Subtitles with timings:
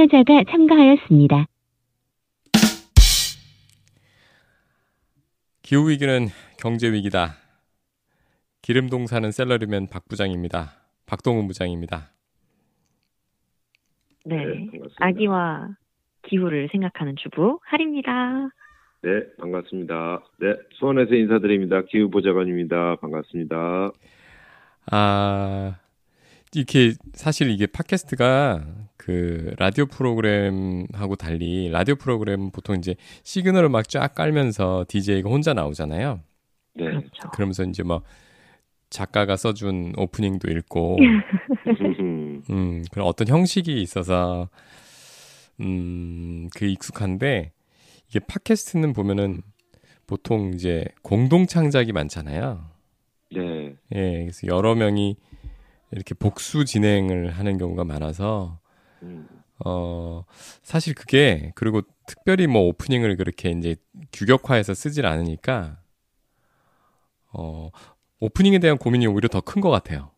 [0.00, 1.46] 참여자가 참가하였습니다.
[5.62, 6.26] 기후위기는
[6.58, 7.34] 경제위기다.
[8.62, 10.72] 기름동 사는 셀러리맨 박 부장입니다.
[11.06, 12.10] 박동훈 부장입니다.
[14.24, 14.36] 네.
[14.36, 14.94] 네, 반갑습니다.
[14.98, 15.68] 아기와
[16.22, 18.50] 기후를 생각하는 주부 하리입니다.
[19.02, 20.22] 네, 반갑습니다.
[20.38, 21.82] 네, 수원에서 인사드립니다.
[21.82, 22.96] 기후보좌관입니다.
[22.96, 23.90] 반갑습니다.
[24.92, 25.79] 아,
[26.54, 28.64] 이렇게 사실 이게 팟캐스트가
[28.96, 36.20] 그 라디오 프로그램하고 달리 라디오 프로그램 보통 이제 시그널을 막 쫙 깔면서 DJ가 혼자 나오잖아요.
[36.74, 37.30] 네, 그렇죠.
[37.32, 38.02] 그러면서 이제 뭐
[38.90, 40.98] 작가가 써준 오프닝도 읽고
[42.00, 44.48] 음, 음, 그런 어떤 형식이 있어서,
[45.60, 47.52] 음, 그 익숙한데,
[48.08, 49.42] 이게 팟캐스트는 보면은
[50.06, 52.64] 보통 이제 공동 창작이 많잖아요.
[53.32, 55.16] 네, 예, 그래서 여러 명이
[55.92, 58.60] 이렇게 복수 진행을 하는 경우가 많아서,
[59.02, 59.26] 음,
[59.64, 60.24] 어,
[60.62, 63.76] 사실 그게, 그리고 특별히 뭐 오프닝을 그렇게 이제
[64.12, 65.78] 규격화해서 쓰질 않으니까,
[67.32, 67.70] 어,
[68.20, 70.10] 오프닝에 대한 고민이 오히려 더 큰 것 같아요.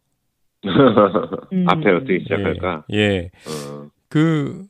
[1.52, 1.64] 음.
[1.68, 2.84] 앞에 어떻게 시작할까?
[2.92, 2.96] 예.
[2.98, 3.30] 예.
[3.48, 4.66] 어, 그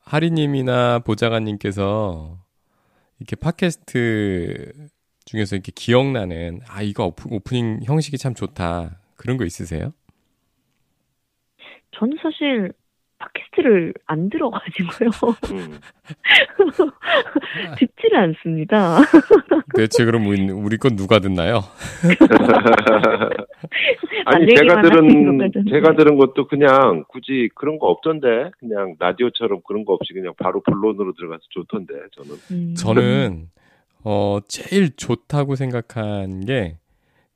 [0.00, 2.38] 하리님이나 보좌관님께서
[3.18, 4.88] 이렇게 팟캐스트
[5.24, 9.92] 중에서 이렇게 기억나는 아 이거 오프, 오프닝 형식이 참 좋다 그런 거 있으세요?
[11.98, 12.72] 저는 사실
[13.18, 15.08] 팟캐스트를 안 들어가지고요.
[15.52, 15.78] 음.
[17.78, 18.98] 듣지를 않습니다.
[19.74, 21.60] 대체 그럼 우리, 우리 건 누가 듣나요?
[24.26, 25.50] 아니 제가 들은.
[25.70, 30.60] 제가 들은 것도 그냥 굳이 그런 거 없던데 그냥 라디오처럼 그런 거 없이 그냥 바로
[30.62, 32.36] 본론으로 들어가서 좋던데 저는.
[32.50, 32.74] 음.
[32.74, 33.48] 저는
[34.04, 36.76] 어 제일 좋다고 생각한 게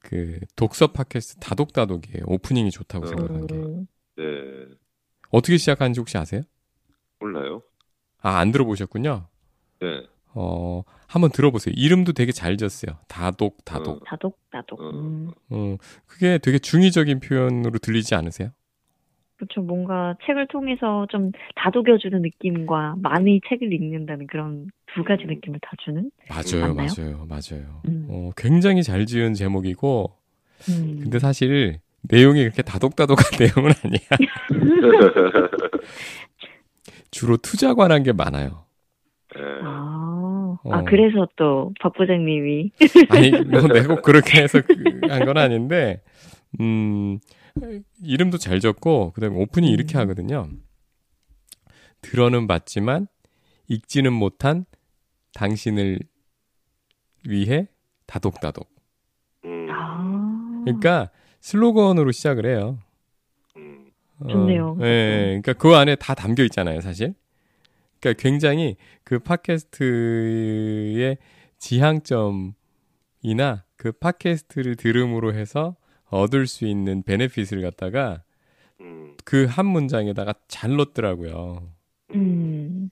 [0.02, 2.24] 그 독서 팟캐스트 다독다독이에요.
[2.26, 4.24] 오프닝이 좋다고 생각한 게 음, 네,
[5.30, 6.42] 어떻게 시작하는지 혹시 아세요?
[7.20, 7.62] 몰라요.
[8.22, 9.26] 아 안 들어보셨군요.
[9.80, 10.02] 네,
[10.34, 11.74] 어 한번 들어보세요.
[11.76, 12.98] 이름도 되게 잘 지었어요.
[13.08, 14.04] 다독 다독.
[14.04, 14.80] 다독 다독.
[14.80, 14.90] 어.
[14.90, 15.30] 음.
[15.50, 15.76] 어,
[16.06, 18.50] 그게 되게 중의적인 표현으로 들리지 않으세요?
[19.36, 19.62] 그렇죠.
[19.62, 26.10] 뭔가 책을 통해서 좀 다독여주는 느낌과 많이 책을 읽는다는 그런 두 가지 느낌을 다 주는.
[26.28, 26.88] 맞아요, 맞나요?
[26.98, 27.80] 맞아요, 맞아요.
[27.88, 28.06] 음.
[28.10, 30.14] 어, 굉장히 잘 지은 제목이고,
[30.68, 30.98] 음.
[31.02, 34.00] 근데 사실 내용이 그렇게 다독다독한 내용은 아니야.
[37.10, 38.64] 주로 투자 관한 게 많아요.
[39.34, 39.40] 네.
[39.62, 40.72] 아, 어.
[40.72, 42.70] 아 그래서 또 박 부장님이
[43.10, 44.60] 아니, 뭐 내가 꼭 그렇게 해서
[45.08, 46.02] 한 건 아닌데,
[46.60, 47.18] 음,
[48.02, 50.00] 이름도 잘 적고, 그 다음에 오프닝 이렇게 음.
[50.00, 50.48] 하거든요.
[52.02, 53.06] 들어는 봤지만,
[53.68, 54.64] 읽지는 못한
[55.34, 56.00] 당신을
[57.28, 57.68] 위해
[58.06, 58.68] 다독다독.
[59.44, 62.78] 음, 아, 그러니까 슬로건으로 시작을 해요.
[63.56, 63.90] 음,
[64.20, 64.76] 어, 좋네요.
[64.82, 67.14] 예, 그러니까 그 안에 다 담겨 있잖아요, 사실.
[68.00, 71.16] 그러니까 굉장히 그 팟캐스트의
[71.58, 72.54] 지향점이나
[73.76, 75.76] 그 팟캐스트를 들음으로 해서
[76.10, 78.22] 얻을 수 있는 베네핏을 갖다가
[78.80, 79.16] 음.
[79.24, 81.62] 그한 문장에다가 잘 넣었더라고요.
[82.14, 82.90] 음.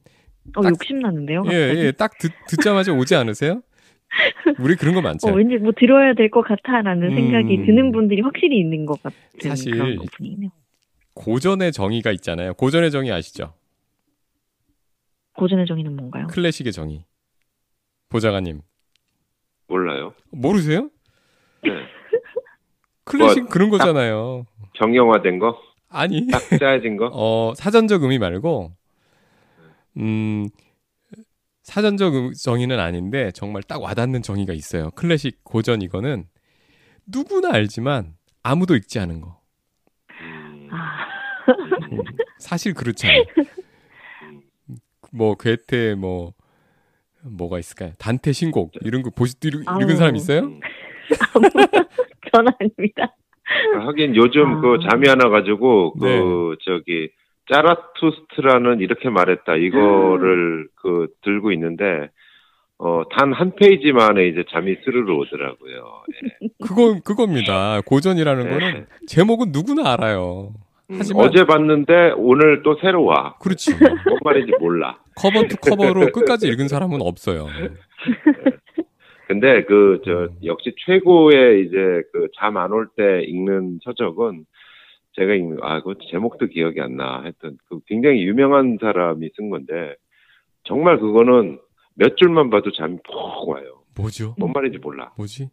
[0.57, 1.43] 어, 딱- 욕심 나는데요.
[1.51, 1.53] 예?
[1.53, 3.63] 예, 딱 듣, 듣자마자 오지 않으세요?
[4.59, 5.29] 우리 그런 거 많죠.
[5.29, 7.15] 어, 왠지 뭐 들어야 될 것 같아라는 음.
[7.15, 10.51] 생각이 드는 분들이 확실히 있는 것 같은 사실 그런 오프닝이네요.
[11.15, 12.55] 고전의 정의가 있잖아요.
[12.55, 13.55] 고전의 정의 아시죠?
[15.37, 16.27] 고전의 정의는 뭔가요?
[16.29, 17.05] 클래식의 정의.
[18.09, 18.61] 보좌관님.
[19.69, 20.15] 몰라요.
[20.31, 20.91] 모르세요?
[21.63, 21.71] 네.
[23.05, 24.47] 클래식 그런 거잖아요.
[24.75, 25.59] 정형화된 거,
[25.89, 27.11] 아니, 딱 짜여진 거.
[27.13, 28.73] 어, 사전적 의미 말고,
[29.99, 30.47] 음,
[31.73, 34.91] 사전적 의- 정의는 아닌데, 정말 딱 와닿는 정의가 있어요.
[34.93, 36.25] 클래식 고전 이거는
[37.07, 39.39] 누구나 알지만 아무도 읽지 않은 거.
[40.23, 41.07] 음, 아,
[41.93, 41.99] 음,
[42.39, 43.23] 사실 그렇잖아요.
[45.13, 46.33] 뭐, 괴테, 뭐,
[47.23, 47.93] 뭐가 있을까요?
[47.99, 49.55] 단테 신곡, 이런 거 보시, 읽.
[49.83, 50.41] 읽은 사람 있어요?
[50.45, 50.61] 음.
[52.33, 53.15] 저는 아닙니다.
[53.87, 54.61] 하긴 요즘 아.
[54.63, 56.19] 그 잠이 안 와가지고 그 네.
[56.65, 57.11] 저기
[57.51, 62.11] 짜라투스트라는 이렇게 말했다 이거를 그 들고 있는데
[62.79, 66.03] 어 단 한 페이지 만에 이제 잠이 스르르 오더라고요.
[66.15, 66.49] 예.
[66.65, 67.81] 그거, 그겁니다.
[67.85, 68.51] 고전이라는 네.
[68.51, 70.53] 거는 제목은 누구나 알아요.
[70.91, 73.35] 음, 하지만- 어제 봤는데 오늘 또 새로 와.
[73.41, 73.73] 그렇지.
[74.07, 74.97] 뭔 말인지 몰라.
[75.17, 77.47] cover to cover로 끝까지 읽은 사람은 없어요.
[79.27, 80.29] 근데 그저 음.
[80.45, 81.77] 역시 최고의 이제
[82.13, 84.45] 그 잠 안 올 때 읽는 서적은
[85.19, 87.23] 제가 읽는 아 그 제목도 기억이 안 나.
[87.23, 89.97] 하여튼 그 굉장히 유명한 사람이 쓴 건데
[90.65, 91.59] 정말 그거는
[91.95, 93.83] 몇 줄만 봐도 잠이 푹 와요.
[93.97, 94.35] 뭐죠?
[94.39, 95.13] 뭔 말인지 몰라.
[95.17, 95.51] 뭐지?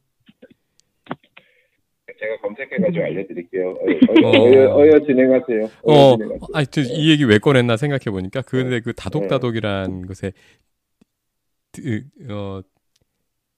[2.17, 3.77] 제가 검색해가지고 알려드릴게요.
[4.23, 4.77] 어여, 어여, 어.
[4.77, 5.59] 어여 진행하세요.
[5.59, 6.47] 어여 어, 진행하세요.
[6.53, 10.31] 아니, 저 이 얘기 왜 꺼냈나 생각해 보니까, 근데 그 다독다독이란 것에,
[11.73, 12.61] 드, 어,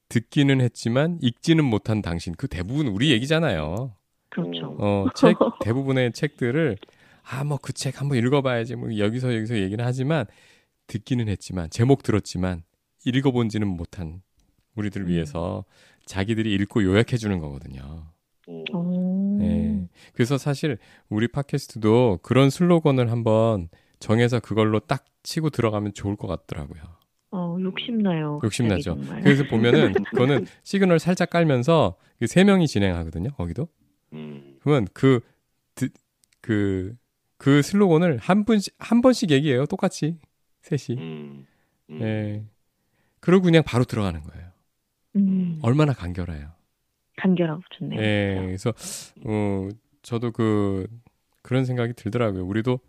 [0.09, 2.33] 듣기는 했지만, 읽지는 못한 당신.
[2.35, 3.93] 그 대부분 우리 얘기잖아요.
[4.43, 4.75] 그렇죠.
[4.79, 6.77] 어, 책, 대부분의 책들을,
[7.29, 8.75] 아, 뭐 그 책 한번 읽어봐야지.
[8.75, 10.25] 뭐 여기서 여기서 얘기는 하지만,
[10.87, 12.63] 듣기는 했지만, 제목 들었지만,
[13.05, 14.21] 읽어본지는 못한
[14.75, 15.11] 우리들 을 음.
[15.11, 15.65] 위해서
[16.05, 18.05] 자기들이 읽고 요약해 주는 거거든요.
[18.49, 18.63] 음.
[18.73, 19.39] 오.
[19.41, 19.87] 예.
[20.13, 20.77] 그래서 사실
[21.09, 23.67] 우리 팟캐스트도 그런 슬로건을 한번
[23.99, 26.81] 정해서 그걸로 딱 치고 들어가면 좋을 것 같더라고요.
[27.31, 28.39] 어, 욕심나요.
[28.43, 28.97] 욕심나죠.
[29.21, 33.31] 그래서 보면은 그거는 시그널 살짝 깔면서 그세 명이 진행하거든요.
[33.31, 33.67] 거기도.
[34.13, 34.57] 음.
[34.61, 35.19] 그러면 그,
[35.75, 35.89] 그,
[36.41, 36.95] 그,
[37.37, 39.65] 그 슬로건을 한 분씩, 한 번씩 얘기해요.
[39.65, 40.17] 똑같이.
[40.61, 40.97] 셋이.
[40.99, 41.47] 음.
[41.89, 42.01] 음.
[42.01, 42.43] 예.
[43.19, 44.47] 그러고 그냥 바로 들어가는 거예요.
[45.15, 46.51] 음, 얼마나 간결해요.
[47.17, 47.99] 간결하고 좋네요.
[48.01, 48.35] 예.
[48.45, 48.73] 그래서,
[49.25, 49.69] 어,
[50.03, 50.87] 저도 그,
[51.41, 52.45] 그런 생각이 들더라고요.
[52.45, 52.79] 우리도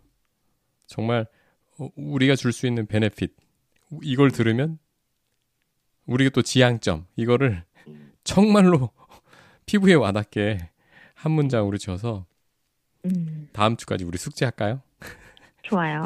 [0.85, 1.25] 정말
[1.77, 3.35] 어, 우리가 줄 수 있는 베네핏,
[4.03, 4.77] 이걸 들으면
[6.05, 8.11] 우리가 또 지향점, 이거를 음.
[8.23, 8.91] 정말로
[9.65, 10.69] 피부에 와닿게
[11.19, 12.25] 한 문장으로 지어서
[13.05, 14.81] 음, 다음 주까지 우리 숙제할까요?
[15.63, 16.05] 좋아요.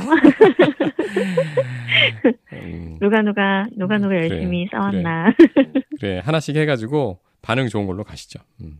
[2.54, 5.33] 음, 누가 누가 누가 누가 그래, 열심히 싸웠나.
[6.01, 8.39] 그래 하나씩 해가지고 반응 좋은 걸로 가시죠.
[8.62, 8.80] 음.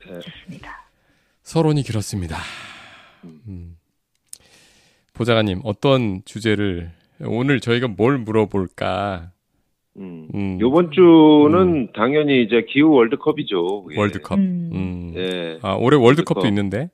[0.00, 0.88] 좋습니다.
[1.44, 2.36] 서론이 길었습니다.
[3.24, 3.76] 음.
[5.14, 6.90] 보좌관님 어떤 주제를
[7.20, 9.30] 오늘 저희가 뭘 물어볼까?
[9.98, 10.28] 음.
[10.34, 13.86] 음, 요번 주는 당연히 이제 기후 월드컵이죠.
[13.92, 13.98] 예.
[13.98, 14.38] 월드컵.
[14.38, 14.70] 음.
[14.72, 15.12] 음.
[15.16, 15.58] 예.
[15.62, 16.46] 아 올해 월드컵도 월드컵.
[16.46, 16.90] 있는데.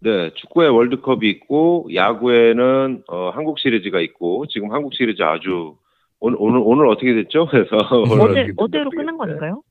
[0.00, 5.76] 네, 축구에 월드컵이 있고 야구에는 어, 한국 시리즈가 있고 지금 한국 시리즈 아주
[6.18, 7.46] 오늘 오늘 오늘 어떻게 됐죠?
[7.50, 7.76] 그래서
[8.20, 9.16] 어제 어제로 끝난.
[9.16, 9.62] 건가요?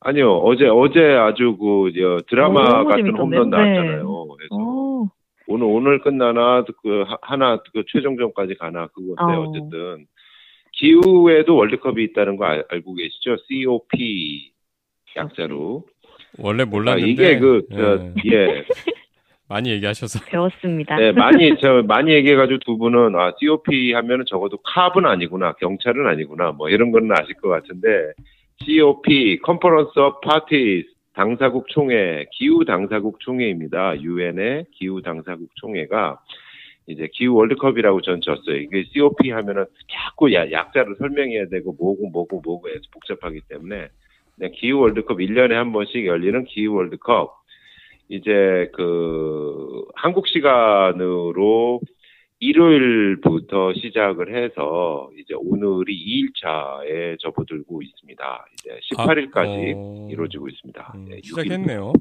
[0.00, 3.16] 아니요, 어제 어제 아주 그 저, 드라마 어, 너무 같은?
[3.16, 3.56] 홈런 네.
[3.56, 4.26] 나왔잖아요.
[4.36, 5.08] 그래서 오,
[5.46, 9.42] 오늘 오늘 끝나나 그 하- 하나 그 최종전까지 가나 그건데 어.
[9.48, 9.52] 어.
[9.52, 10.06] 쨌든
[10.72, 13.36] 기후에도 월드컵이 있다는 거 알, 알고 계시죠?
[13.48, 14.52] COP
[15.16, 15.84] 약자로.
[16.38, 17.10] 원래 아, 몰랐는데.
[17.10, 18.64] 이게 그 저, 예, 예.
[19.48, 20.24] 많이 얘기하셔서.
[20.24, 20.96] 배웠습니다.
[20.96, 26.52] 네, 많이 저 많이 얘기해가지고 두 분은 아 COP 하면은 적어도 cop은 아니구나, 경찰은 아니구나,
[26.52, 28.12] 뭐 이런 거는 아실 것 같은데
[28.64, 34.00] COP Conference of Parties 당사국 총회 기후 당사국 총회입니다.
[34.00, 36.18] 유엔의 기후 당사국 총회가
[36.86, 38.56] 이제 기후 월드컵이라고 전 졌어요.
[38.56, 43.88] 이게 COP 하면은 자꾸 야- 약자를 설명해야 되고 뭐고 뭐고 뭐고 해서 복잡하기 때문에
[44.36, 47.34] 그냥 기후 월드컵 1년에 한 번씩 열리는 기후 월드컵
[48.08, 51.80] 이제 그 한국 시간으로
[52.40, 55.94] 일요일부터 시작을 해서 이제 오늘이
[56.42, 58.46] 2일차에 접어들고 있습니다.
[58.54, 60.92] 이제 18일까지 아, 어, 이루어지고 있습니다.
[60.96, 61.24] 음, 네, 6일.
[61.24, 61.92] 시작했네요.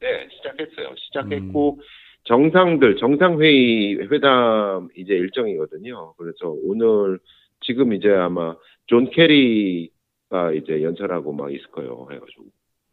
[0.00, 0.94] 네, 시작했어요.
[0.96, 1.78] 시작했고
[2.24, 6.14] 정상들 정상회의 회담 이제 일정이거든요.
[6.16, 7.18] 그래서 오늘
[7.60, 8.54] 지금 이제 아마
[8.86, 12.06] 존 케리가 이제 연설하고 막 있을 거예요.
[12.10, 12.44] 해가지고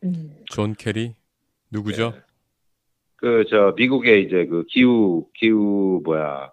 [0.03, 1.15] 음, 존 케리
[1.71, 2.13] 누구죠?
[3.17, 6.51] 그저 미국의 이제 그 기후 기후 뭐야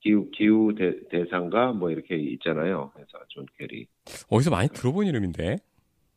[0.00, 2.90] 기후 기후 대, 대상가 뭐 이렇게 있잖아요.
[2.94, 3.86] 그래서 존 케리.
[4.28, 5.58] 어디서 많이 들어본 이름인데.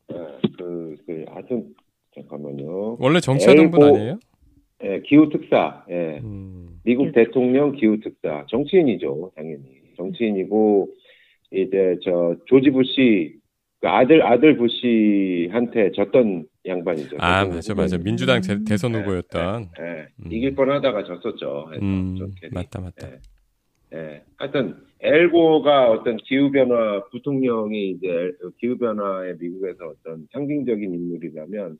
[0.10, 0.16] 네,
[0.58, 1.74] 그, 그 하여튼
[2.16, 2.98] 잠깐만요.
[3.00, 4.20] 원래 정치하던 분 아니에요?
[4.84, 5.86] 예, 기후 특사.
[5.90, 6.20] 예.
[6.24, 8.46] 음, 미국 대통령 기후 특사.
[8.50, 9.64] 정치인이죠, 당연히.
[9.96, 10.90] 정치인이고
[11.52, 13.36] 이제 저 조지 부시
[13.80, 17.18] 그 아들 아들 부시한테 졌던 양반이죠.
[17.20, 17.98] 아 맞아 맞아.
[17.98, 19.70] 민주당 대, 대선 네, 후보였던.
[19.80, 20.32] 예, 음.
[20.32, 21.70] 이길 뻔하다가 졌었죠.
[21.76, 22.52] 음 존 케리.
[22.54, 23.10] 맞다 맞다.
[23.10, 23.20] 예.
[23.98, 24.22] 예.
[24.38, 31.78] 하여튼 앨 고어가 어떤 기후 변화 부통령이 이제 엘- 기후 변화에 미국에서 어떤 상징적인 인물이라면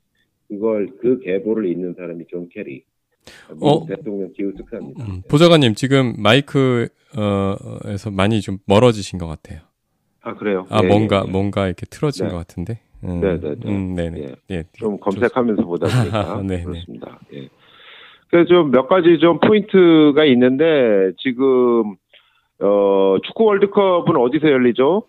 [0.48, 2.84] 그걸 그 계보를 잇는 사람이 존 케리.
[3.60, 3.86] 어?
[3.86, 5.04] 대통령 기후 특사입니다.
[5.04, 6.88] 음, 보좌관님 지금 마이크에서
[8.12, 9.60] 많이 좀 멀어지신 것 같아요.
[10.22, 10.66] 아 그래요?
[10.70, 11.30] 아 예, 뭔가 예, 예.
[11.30, 12.32] 뭔가 이렇게 틀어진 네.
[12.32, 12.80] 것 같은데.
[13.04, 13.70] 음, 네, 네, 네.
[13.70, 14.34] 음, 네네.
[14.50, 14.64] 예.
[14.72, 16.62] 좀 검색하면서 보다 보니까 네, 네.
[16.64, 17.18] 그렇습니다.
[17.34, 17.48] 예.
[18.30, 21.94] 그래서 좀 몇 가지 좀 포인트가 있는데 지금
[22.60, 25.02] 어 축구 월드컵은 어디서 열리죠?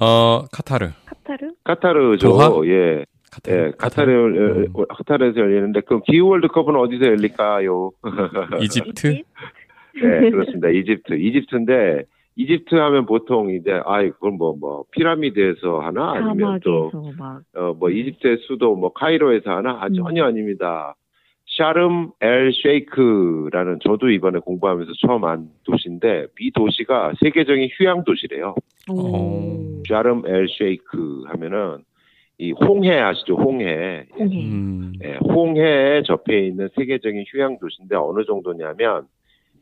[0.00, 0.90] 어 카타르.
[1.06, 1.50] 카타르?
[1.64, 2.28] 카타르죠.
[2.28, 2.50] 도하?
[2.66, 3.04] 예.
[3.42, 3.66] 카타르.
[3.66, 4.66] 예, 카타르, 음.
[4.72, 7.90] 어, 카타르에서 열리는데, 그럼 기후 월드컵은 어디서 열릴까요?
[8.62, 9.22] 이집트.
[9.94, 10.68] 네, 그렇습니다.
[10.68, 11.14] 이집트.
[11.14, 12.04] 이집트인데,
[12.36, 16.12] 이집트 하면 보통 이제, 아이, 그건 뭐, 뭐, 피라미드에서 하나?
[16.12, 19.78] 아니면 또, 사막에서 막 어, 뭐, 이집트의 수도 뭐, 카이로에서 하나?
[19.80, 19.94] 아, 음.
[19.94, 20.94] 전혀 아닙니다.
[21.56, 28.54] 샤름 엘 쉐이크라는 저도 이번에 공부하면서 처음 안 도시인데, 이 도시가 세계적인 휴양 도시래요.
[28.90, 29.82] 어.
[29.88, 31.78] 샤름 엘 쉐이크 하면은
[32.38, 33.34] 이 홍해 아시죠?
[33.34, 34.06] 홍해.
[34.16, 34.44] 홍해.
[34.44, 34.92] 음.
[35.02, 39.06] 예, 홍해에 접해 있는 세계적인 휴양 도시인데 어느 정도냐면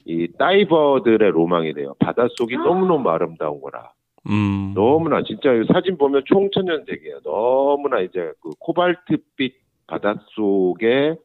[0.04, 1.94] 이 다이버들의 로망이래요.
[1.98, 2.58] 바닷속이 아.
[2.60, 3.92] 너무너무 아름다운 거라.
[4.28, 4.72] 음.
[4.74, 7.20] 너무나 진짜 이 사진 보면 총천연색이에요.
[7.20, 9.54] 너무나 이제 그 코발트빛
[9.86, 11.16] 바닷속에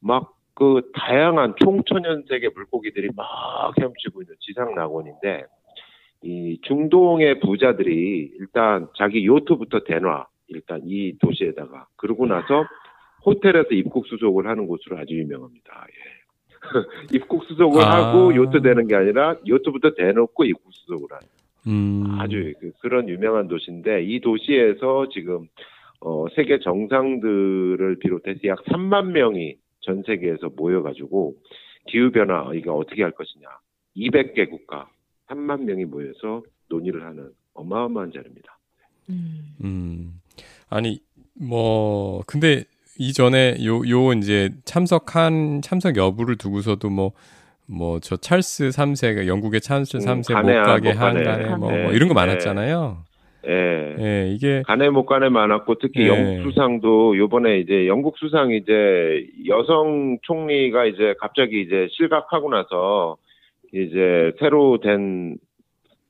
[0.00, 3.26] 막 그 다양한 총천연색의 물고기들이 막
[3.78, 5.46] 헤엄치고 있는 지상 낙원인데
[6.22, 12.64] 이 중동의 부자들이 일단 자기 요트부터 대놔 일단 이 도시에다가 그러고 나서
[13.24, 15.86] 호텔에서 입국 수속을 하는 곳으로 아주 유명합니다.
[15.88, 16.22] 예.
[17.16, 18.08] 입국 수속을 아.
[18.10, 21.26] 하고 요트 대는 게 아니라 요트부터 대놓고 입국 수속을 하는.
[21.66, 22.18] 음.
[22.20, 25.46] 아주 그- 그런 유명한 도시인데 이 도시에서 지금
[26.00, 31.34] 어, 세계 정상들을 비롯해서 약 3만 명이 전 세계에서 모여가지고
[31.86, 33.46] 기후 변화 이거 어떻게 할 것이냐
[33.96, 34.88] 200개 국가
[35.28, 38.58] 3만 명이 모여서 논의를 하는 어마어마한 자리입니다.
[39.10, 39.56] 음.
[39.62, 40.21] 음.
[40.72, 41.00] 아니
[41.40, 42.64] 뭐 근데
[42.98, 47.12] 이전에 요 요 이제 참석한 참석 여부를 두고서도 뭐
[47.68, 51.24] 뭐 저 찰스 3세가 영국의 찰스 음, 3세 못 가네, 가게 못 가네.
[51.24, 52.20] 한간에 뭐, 네, 뭐 이런 거 네.
[52.26, 52.98] 많았잖아요.
[53.48, 53.96] 예.
[53.98, 56.08] 예, 이게 간에 못 간에 많았고 특히 네.
[56.08, 63.16] 영국 수상도 요번에 이제 영국 수상이 이제 여성 총리가 이제 갑자기 이제 실각하고 나서
[63.72, 65.38] 이제 새로 된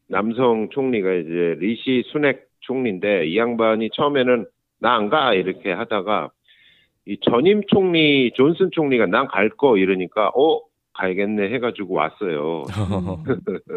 [0.08, 4.46] 남성 총리가 이제 리시 수넥 총리인데 이 양반이 처음에는
[4.80, 6.30] 나 안 가 이렇게 하다가
[7.06, 10.60] 이 전임 총리 존슨 총리가 난 갈 거 이러니까 어
[10.94, 12.64] 가야겠네 해가지고 왔어요.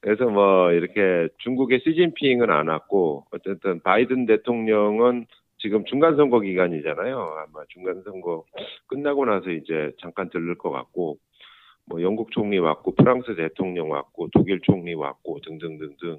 [0.00, 5.26] 그래서 뭐 이렇게 중국의 시진핑은 안 왔고 어쨌든 바이든 대통령은
[5.58, 7.16] 지금 중간 선거 기간이잖아요.
[7.16, 8.44] 아마 중간 선거
[8.88, 11.18] 끝나고 나서 이제 잠깐 들를 것 같고
[11.86, 16.18] 뭐 영국 총리 왔고 프랑스 대통령 왔고 독일 총리 왔고 등등등등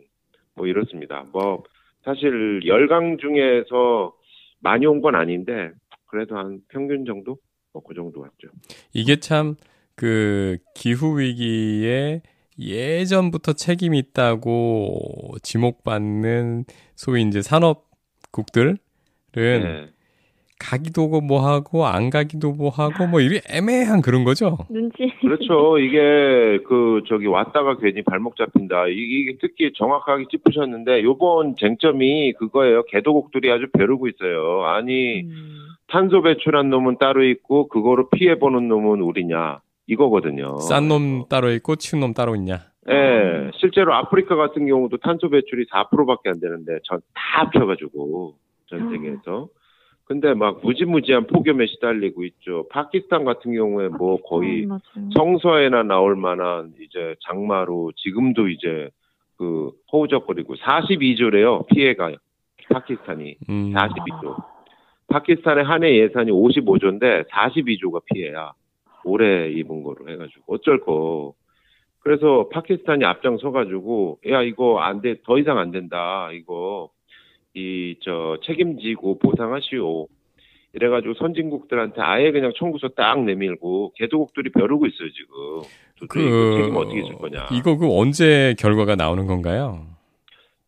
[0.56, 1.26] 뭐 이렇습니다.
[1.32, 1.64] 뭐
[2.04, 4.14] 사실 열강 중에서
[4.60, 5.72] 많이 온 건 아닌데
[6.08, 7.38] 그래도 한 평균 정도
[7.74, 8.48] 뭐그 정도 왔죠.
[8.94, 9.56] 이게 참
[9.96, 12.22] 그 기후 위기에
[12.58, 18.78] 예전부터 책임 있다고 지목받는 소위 이제 산업국들은
[19.34, 19.90] 네.
[20.64, 24.58] 가기도 뭐 하고 안 가기도 뭐 하고 뭐 이게 애매한 그런 거죠.
[24.70, 25.12] 눈치.
[25.20, 25.78] 그렇죠.
[25.80, 28.88] 이게 그 저기 왔다가 괜히 발목 잡힌다.
[28.88, 32.84] 이- 이게 특히 정확하게 짚으셨는데 요번 쟁점이 그거예요.
[32.86, 34.64] 개도국들이 아주 벼르고 있어요.
[34.64, 35.58] 아니 음.
[35.88, 40.58] 탄소 배출한 놈은 따로 있고 그거로 피해 보는 놈은 우리냐 이거거든요.
[40.60, 42.62] 싼 놈 따로 있고 치운 놈 따로 있냐.
[42.90, 48.36] 예, 실제로 아프리카 같은 경우도 탄소 배출이 4%밖에 안 되는데 전 다 합쳐가지고
[48.68, 49.48] 전 세계에서.
[50.06, 52.68] 근데 막 무지무지한 폭염에 시달리고 있죠.
[52.70, 55.10] 파키스탄 같은 경우에 뭐 거의 음, 맞아요.
[55.16, 58.90] 성서에나 나올 만한 이제 장마로 지금도 이제
[59.38, 62.12] 그 허우적거리고 42조래요 피해가
[62.72, 63.74] 파키스탄이 음.
[63.74, 64.44] 42조.
[65.08, 68.52] 파키스탄의 한 해 예산이 55조인데 42조가 피해야
[69.06, 71.34] 올해 입은 거로 해가지고 어쩔 거.
[72.00, 76.90] 그래서 파키스탄이 앞장서가지고 야 이거 안 돼 더 이상 안 된다 이거
[77.56, 80.08] 이 저 책임지고 보상하시오.
[80.76, 85.36] 이래가지고 선진국들한테 아예 그냥 청구서 딱 내밀고 개도국들이 벼르고 있어요 지금.
[86.00, 87.48] 도대체 이거 책임 어떻게 질 거냐.
[87.52, 89.86] 이거 그 언제 결과가 나오는 건가요?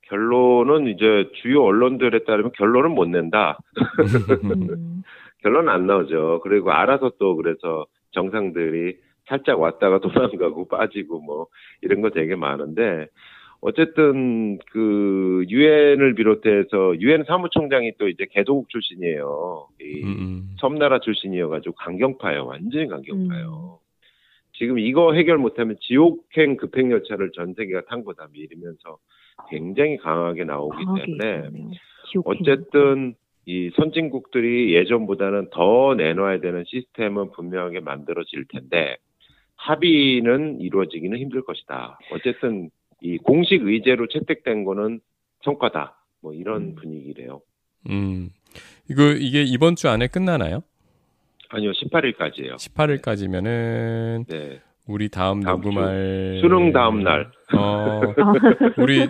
[0.03, 3.57] 결론은 이제 주요 언론들에 따르면 결론은 못 낸다.
[4.43, 5.01] 음.
[5.41, 6.41] 결론 안 나오죠.
[6.43, 9.97] 그리고 알아서 또 그래서 정상들이 살짝 왔다가
[10.37, 11.47] 도망가고 빠지고 뭐
[11.81, 13.07] 이런 거 되게 많은데
[13.65, 19.67] 어쨌든 그 유엔을 비롯해서 유엔 사무총장이 또 이제 개도국 출신이에요.
[19.81, 20.55] 이 음, 음.
[20.59, 22.45] 섬나라 출신이어가지고 강경파예요.
[22.45, 23.79] 완전히 강경파예요.
[24.53, 28.99] 지금 이거 해결 못하면 지옥행 급행열차를 전 세계가 탄 거다 뭐 이러면서
[29.49, 31.71] 굉장히 강하게 나오기 강하게 때문에.
[32.23, 33.15] 어쨌든
[33.47, 38.97] 이 선진국들이 예전보다는 더 내놔야 되는 시스템은 분명하게 만들어질 텐데
[39.55, 41.97] 합의는 이루어지기는 힘들 것이다.
[42.11, 42.69] 어쨌든
[43.05, 44.99] 이 공식 의제로 채택된 거는
[45.43, 45.95] 성과다.
[46.21, 46.75] 뭐 이런 음.
[46.75, 47.41] 분위기래요.
[47.89, 48.29] 음.
[48.89, 50.63] 이거 이게 이번 주 안에 끝나나요?
[51.49, 52.55] 아니요, 18일까지예요.
[52.55, 54.59] 18일까지면은 네.
[54.87, 55.67] 우리 다음, 다음 주.
[55.67, 57.31] 녹음할 수능 다음 날.
[57.55, 58.01] 어,
[58.77, 59.07] 우리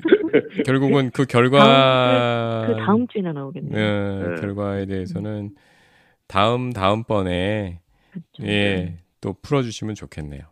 [0.65, 3.73] 결국은 그 결과 그 다음 주에나 나오겠네요.
[3.73, 4.41] 네, 네.
[4.41, 5.51] 결과에 대해서는
[6.27, 7.79] 다음 다음 번에
[8.11, 8.51] 그렇죠.
[8.51, 10.43] 예, 또 풀어 주시면 좋겠네요.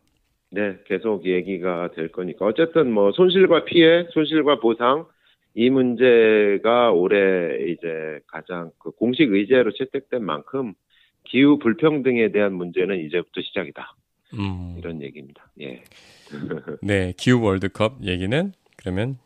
[0.53, 2.45] 네, 계속 얘기가 될 거니까.
[2.45, 5.05] 어쨌든 뭐 손실과 피해, 손실과 보상
[5.55, 10.73] 이 문제가 올해 이제 가장 그 공식 의제로 채택된 만큼
[11.23, 13.95] 기후 불평등에 대한 문제는 이제부터 시작이다.
[14.35, 14.75] 음.
[14.77, 15.51] 이런 얘기입니다.
[15.61, 15.81] 예.
[16.83, 19.17] 네, 기후 월드컵 얘기는 그러면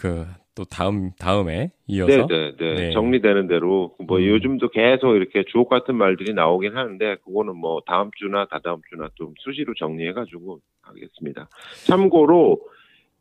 [0.00, 2.74] 그 또 다음 다음에 이어서 네, 네, 네.
[2.74, 2.90] 네.
[2.90, 4.26] 정리되는 대로 뭐 음.
[4.26, 9.32] 요즘도 계속 이렇게 주옥 같은 말들이 나오긴 하는데 그거는 뭐 다음 주나 다다음 주나 좀
[9.38, 11.48] 수시로 정리해 가지고 하겠습니다.
[11.86, 12.60] 참고로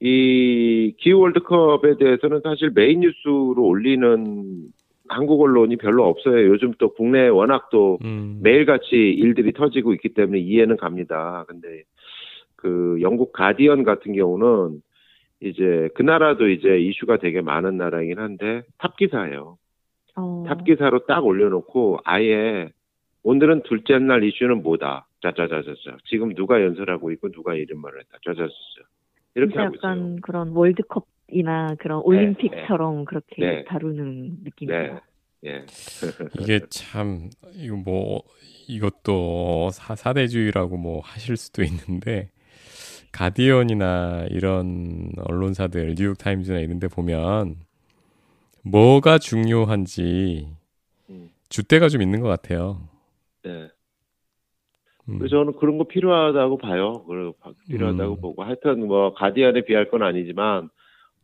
[0.02, 4.68] 이 기후 월드컵에 대해서는 사실 메인 뉴스로 올리는
[5.08, 6.46] 한국 언론이 별로 없어요.
[6.48, 11.46] 요즘 또 국내에 워낙 또 음, 매일같이 일들이 터지고 있기 때문에 이해는 갑니다.
[11.48, 11.84] 근데
[12.58, 14.82] 그 영국 가디언 같은 경우는
[15.42, 19.58] 이제 그 나라도 이제 이슈가 되게 많은 나라이긴 한데 탑 기사예요.
[20.16, 20.44] 어.
[20.48, 22.70] 탑 기사로 딱 올려놓고 아예
[23.24, 25.08] 오늘은 둘째 날 이슈는 뭐다.
[25.22, 25.98] 짜자자자자.
[26.06, 28.18] 지금 누가 연설하고 있고 누가 이런 말을 했다.
[28.24, 28.90] 짜자자자.
[29.36, 29.92] 이렇게 하고 있어요.
[29.92, 33.64] 약간 그런 월드컵이나 그런 올림픽처럼 그렇게 네.
[33.66, 34.94] 다루는 느낌이에요.
[34.94, 35.00] 네.
[35.46, 35.66] 예.
[36.40, 38.24] 이게 참 이거 뭐
[38.68, 42.30] 이것도 사, 사대주의라고 뭐 하실 수도 있는데
[43.12, 47.56] 가디언이나 이런 언론사들 뉴욕 타임즈나 이런 데 보면
[48.64, 50.48] 뭐가 중요한지
[51.10, 51.30] 음.
[51.50, 52.82] 줏대가 좀 있는 것 같아요.
[53.44, 53.70] 네.
[55.10, 55.28] 음.
[55.28, 57.04] 저는 그런 거 필요하다고 봐요.
[57.68, 58.22] 필요하다고 음.
[58.22, 60.70] 보고 하여튼 뭐 가디언에 비할 건 아니지만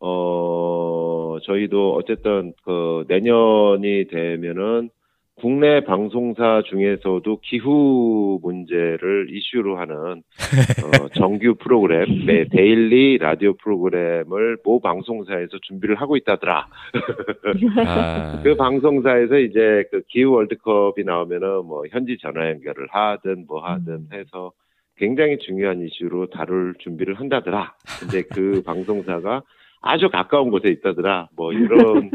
[0.00, 4.90] 어 저희도 어쨌든 그 내년이 되면은
[5.36, 10.22] 국내 방송사 중에서도 기후 문제를 이슈로 하는 어,
[11.14, 16.68] 정규 프로그램, 네, daily 라디오 프로그램을 모 방송사에서 준비를 하고 있다더라.
[17.86, 23.92] 아, 그 방송사에서 이제 그 기후 월드컵이 나오면은 뭐 현지 전화 연결을 하든 뭐 하든
[23.92, 24.08] 음.
[24.14, 24.52] 해서
[24.96, 27.74] 굉장히 중요한 이슈로 다룰 준비를 한다더라.
[28.00, 29.42] 근데 그 방송사가
[29.82, 31.28] 아주 가까운 곳에 있다더라.
[31.36, 32.10] 뭐 이런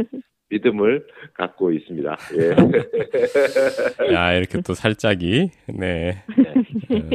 [0.52, 2.18] 믿음을 갖고 있습니다.
[2.38, 4.12] 예.
[4.14, 6.24] 야 이렇게 또 살짝이 네.
[6.90, 7.10] 어,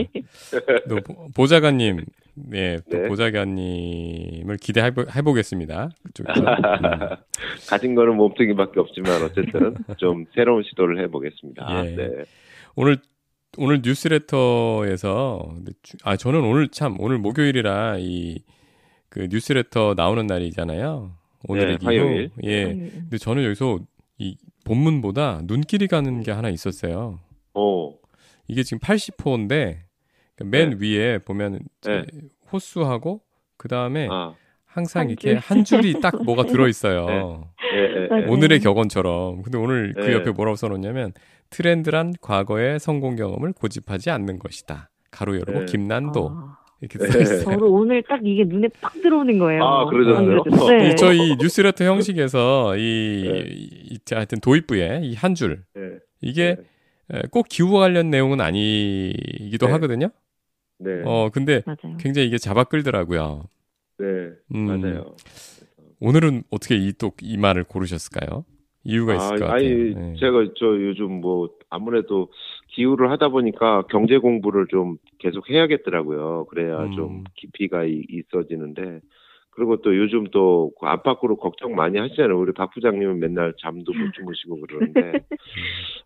[0.89, 3.09] 또 보- 보좌관님, 네, 또 네.
[3.09, 5.91] 보좌관님을 기대해 보 겠습니다.
[6.05, 6.41] 그쪽에서.
[6.41, 7.17] 음.
[7.69, 11.87] 가진 거는 몸뚱이밖에 없지만 어쨌든 좀 새로운 시도를 해보겠습니다.
[11.87, 11.91] 예.
[11.97, 12.09] 네.
[12.75, 12.97] 오늘
[13.59, 15.49] 오늘 뉴스레터에서
[16.05, 18.39] 아 저는 오늘 참 오늘 목요일이라 이
[19.09, 21.13] 그 뉴스레터 나오는 날이잖아요.
[21.49, 21.85] 오늘의 네.
[21.85, 22.31] 화요일.
[22.45, 22.65] 예.
[22.67, 22.91] 음.
[22.93, 23.79] 근데 저는 여기서
[24.19, 27.21] 이 본문보다 눈길이 가는 게 하나 있었어요.
[27.55, 27.99] 오,
[28.49, 29.79] 이게 지금 80호인데
[30.45, 32.05] 맨 위에 보면 네.
[32.53, 33.23] 호수하고
[33.57, 35.39] 그 다음에 아, 항상 한 이렇게 줄.
[35.39, 37.07] 한 줄이 딱 뭐가 들어 있어요.
[37.07, 37.51] 맞아요.
[37.75, 38.27] 예.
[38.27, 39.43] 오늘의 격언처럼.
[39.43, 40.13] 근데 오늘 그 네.
[40.13, 41.13] 옆에 뭐라고 써놓냐면
[41.51, 44.91] 트렌드란 과거의 성공 경험을 고집하지 않는 것이다.
[45.11, 45.65] 가로 열고 네.
[45.67, 47.25] 김난도 아, 이렇게 네.
[47.43, 49.65] 저도 오늘 딱 이게 눈에 빡 들어오는 거예요.
[49.65, 50.79] 아, 그러셨어요?
[50.79, 50.91] 네.
[50.91, 53.45] 이 저희 뉴스레터 형식에서 이, 네.
[53.49, 55.81] 이- 이- 하여튼 도입부에 이 한줄 예,
[56.21, 56.57] 이게
[57.09, 57.19] 네.
[57.19, 59.73] 에, 꼭 기후 관련 내용은 아니기도 네.
[59.73, 60.09] 하거든요.
[60.79, 61.97] 네, 어 근데 맞아요.
[61.99, 63.45] 굉장히 이게 잡아 끌더라고요.
[63.99, 64.05] 네,
[64.55, 65.15] 음, 맞아요.
[66.01, 68.45] 오늘은 어떻게 이 또이 말을 고르셨을까요?
[68.85, 69.53] 이유가 있을 것 같아요.
[69.53, 70.15] 아니, 네.
[70.21, 72.29] 제가 저 요즘 뭐 아무래도
[72.69, 76.47] 기후를 하다 보니까 경제 공부를 좀 계속 해야겠더라고요.
[76.51, 76.93] 그래야 음.
[76.93, 79.01] 좀 깊이가 이- 있어지는데.
[79.51, 82.39] 그리고 또 요즘 또그 안팎으로 걱정 많이 하시잖아요.
[82.39, 85.13] 우리 박 부장님은 맨날 잠도 못 주무시고 그러는데.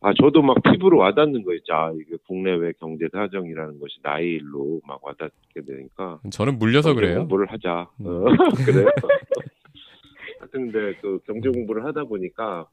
[0.01, 1.75] 아, 저도 막 피부로 와닿는 거 있죠.
[1.75, 6.21] 아, 이게 국내외 경제 사정이라는 것이 나의 일로 막 와닿게 되니까.
[6.31, 7.19] 저는 물려서 그래요.
[7.21, 7.89] 공부를 하자.
[8.03, 8.07] 음.
[8.07, 8.25] 어,
[8.65, 8.87] 그래요.
[10.39, 12.69] 하여튼 근데 그 경제 공부를 하다 보니까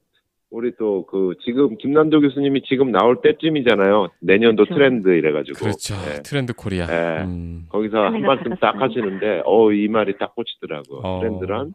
[0.50, 4.08] 우리 또 그 지금 김남도 교수님이 지금 나올 때쯤이잖아요.
[4.20, 4.74] 내년도 그렇죠.
[4.78, 5.58] 트렌드 이래가지고.
[5.58, 5.94] 그렇죠.
[5.94, 6.22] 네.
[6.22, 6.86] 트렌드 코리아.
[6.86, 7.24] 네.
[7.24, 7.66] 음.
[7.68, 8.80] 거기서 한 말씀 딱.
[8.80, 11.00] 하시는데 어 이 말이 딱 꽂히더라고.
[11.06, 11.20] 어.
[11.20, 11.74] 트렌드란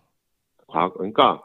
[0.68, 1.42] 과거 그러니까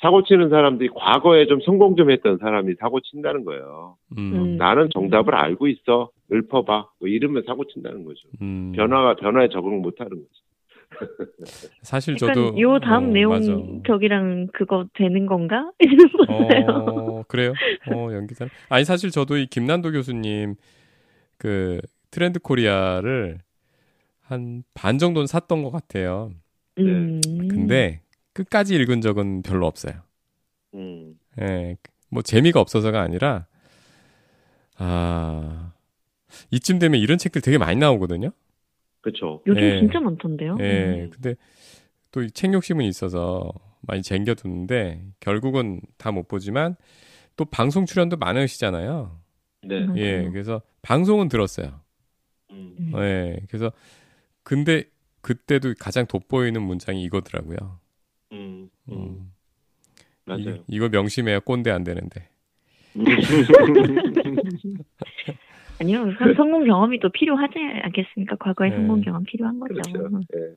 [0.00, 3.96] 사고 치는 사람들이 과거에 좀 성공 좀 했던 사람이 사고 친다는 거예요.
[4.18, 4.32] 음.
[4.34, 4.56] 음.
[4.56, 6.10] 나는 정답을 알고 있어.
[6.32, 6.88] 읊어봐.
[6.98, 8.20] 뭐 이러면 사고 친다는 거죠.
[8.42, 8.72] 음.
[8.74, 10.28] 변화가 변화에 적응 못 하는 거죠.
[11.82, 13.52] 사실 저도 요 다음 어, 내용 맞아.
[13.86, 15.70] 저기랑 그거 되는 건가?
[16.28, 17.52] 어, 그래요?
[17.92, 18.48] 어, 연기자.
[18.68, 20.54] 아니, 사실 저도 이 김난도 교수님
[21.38, 21.80] 그
[22.10, 23.38] 트렌드 코리아를
[24.20, 26.32] 한 반 정도는 샀던 것 같아요.
[26.78, 27.20] 음.
[27.48, 28.00] 근데
[28.32, 29.94] 끝까지 읽은 적은 별로 없어요.
[30.74, 31.14] 음.
[31.40, 31.76] 예,
[32.10, 33.46] 뭐 재미가 없어서가 아니라,
[34.76, 35.72] 아,
[36.50, 38.30] 이쯤 되면 이런 책들 되게 많이 나오거든요.
[39.04, 39.42] 그렇죠.
[39.46, 39.78] 요즘 예.
[39.80, 40.56] 진짜 많던데요.
[40.60, 41.10] 예, 음.
[41.12, 41.34] 근데
[42.10, 46.74] 또 이 책 욕심은 있어서 많이 쟁겨두는데, 결국은 다 못 보지만,
[47.36, 49.20] 또 방송 출연도 많으시잖아요.
[49.64, 49.84] 네.
[49.84, 49.98] 음.
[49.98, 51.80] 예, 그래서 방송은 들었어요.
[52.50, 52.74] 음.
[52.78, 52.92] 음.
[52.96, 53.72] 예, 그래서
[54.42, 54.84] 근데
[55.20, 57.78] 그때도 가장 돋보이는 문장이 이거더라고요.
[58.32, 58.70] 음.
[58.90, 58.94] 음.
[58.94, 59.32] 음,
[60.24, 60.64] 맞아요.
[60.66, 62.30] 이, 거 명심해야 꼰대 안 되는데.
[65.84, 68.36] 아니요, 성- 성공 경험이 또 필요하지 않겠습니까?
[68.36, 68.76] 과거의 네.
[68.76, 69.74] 성공 경험 필요한 거죠.
[69.74, 70.20] 그렇죠.
[70.36, 70.54] 예.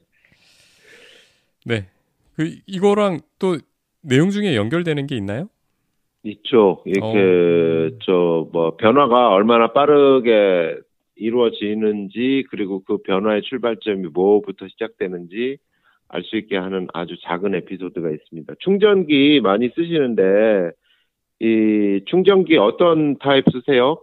[1.66, 1.86] 네.
[2.36, 3.58] 그 이거랑 또
[4.02, 5.50] 내용 중에 연결되는 게 있나요?
[6.24, 6.82] 있죠.
[6.86, 7.98] 이렇게 어.
[8.06, 10.78] 저 뭐 변화가 얼마나 빠르게
[11.16, 15.58] 이루어지는지 그리고 그 변화의 출발점이 뭐부터 시작되는지
[16.10, 18.54] 알 수 있게 하는 아주 작은 에피소드가 있습니다.
[18.60, 20.72] 충전기 많이 쓰시는데
[21.42, 23.98] 이 충전기 어떤 타입 쓰세요?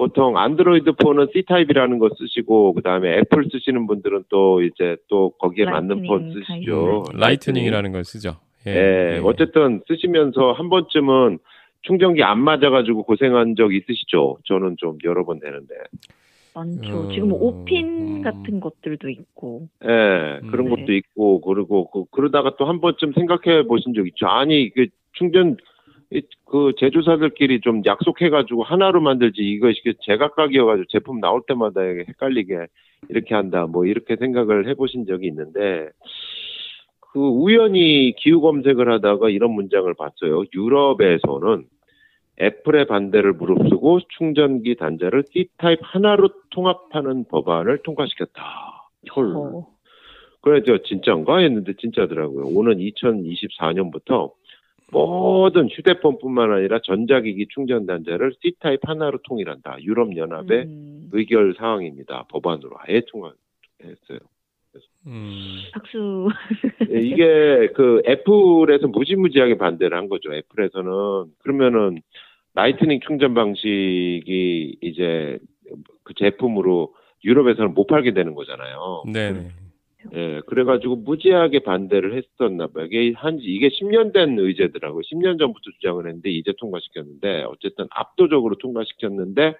[0.00, 5.66] 보통 안드로이드 폰은 C 타입이라는 거 쓰시고 그다음에 애플 쓰시는 분들은 또 이제 또 거기에
[5.66, 7.04] 맞는 폰 라이트닝 쓰시죠.
[7.12, 8.36] 라이트닝이라는 걸 쓰죠.
[8.66, 8.70] 예.
[8.70, 9.20] 예, 예.
[9.22, 11.38] 어쨌든 쓰시면서 한 번쯤은
[11.82, 14.38] 충전기 안 맞아가지고 고생한 적 있으시죠?
[14.44, 15.74] 저는 좀 여러 번 되는데.
[16.54, 17.02] 많죠.
[17.04, 18.22] 음, 지금 뭐 5핀 음.
[18.22, 19.68] 같은 것들도 있고.
[19.84, 20.70] 예, 그런 음.
[20.70, 24.26] 것도 있고, 그리고 그, 그러다가 또 한 번쯤 생각해 보신 적 있죠?
[24.28, 25.56] 아니, 그 충전, 이-
[26.44, 32.66] 그 제조사들끼리 좀 약속해가지고 하나로 만들지, 이것이 그 제각각이어가지고 제품 나올 때마다 헷갈리게
[33.08, 35.88] 이렇게 한다, 뭐 이렇게 생각을 해보신 적이 있는데,
[37.12, 40.44] 그 우연히 기후 검색을 하다가 이런 문장을 봤어요.
[40.54, 41.64] 유럽에서는
[42.40, 48.90] 애플의 반대를 무릅쓰고 충전기 단자를 C타입 하나로 통합하는 법안을 통과시켰다.
[49.14, 49.36] 헐.
[49.36, 49.66] 어,
[50.40, 52.46] 그래, 저 진짜인가 했는데 진짜더라고요.
[52.46, 54.32] 오는 2024년부터
[54.92, 59.76] 모든 휴대폰뿐만 아니라 전자기기 충전 단자를 C타입 하나로 통일한다.
[59.82, 62.26] 유럽연합의 음, 의결 사항입니다.
[62.28, 64.18] 법안으로 아예 통과했어요.
[65.06, 65.56] 음.
[65.72, 66.28] 박수.
[66.90, 70.32] 예, 이게 그 애플에서 무지무지하게 반대를 한 거죠.
[70.34, 72.02] 애플에서는 그러면은
[72.54, 75.38] 라이트닝 충전 방식이 이제
[76.02, 79.04] 그 제품으로 유럽에서는 못 팔게 되는 거잖아요.
[79.12, 79.48] 네네.
[80.14, 82.86] 예, 그래가지고 무지하게 반대를 했었나 봐요.
[82.86, 85.02] 이게 한지 이게 10년 된 의제더라고요.
[85.02, 89.56] 10년 전부터 주장을 했는데 이제 통과시켰는데 어쨌든 압도적으로 통과시켰는데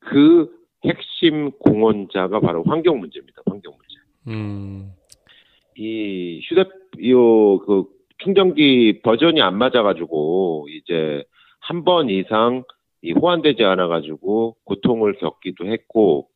[0.00, 0.50] 그
[0.84, 3.42] 핵심 공헌자가 바로 환경 문제입니다.
[3.46, 3.96] 환경 문제.
[4.28, 4.90] 음.
[5.76, 6.64] 이 휴대
[7.08, 7.84] 요 그
[8.18, 11.24] 충전기 버전이 안 맞아가지고 이제
[11.60, 12.64] 한 번 이상
[13.02, 16.28] 이 호환되지 않아가지고 고통을 겪기도 했고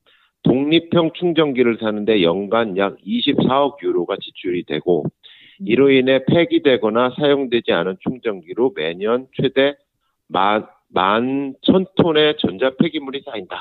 [0.45, 5.05] 독립형 충전기를 사는데 연간 약 24억 유로가 지출이 되고
[5.61, 9.75] 이로 인해 폐기되거나 사용되지 않은 충전기로 매년 최대
[10.29, 13.57] 만, 만 천톤의 전자 폐기물이 쌓인다.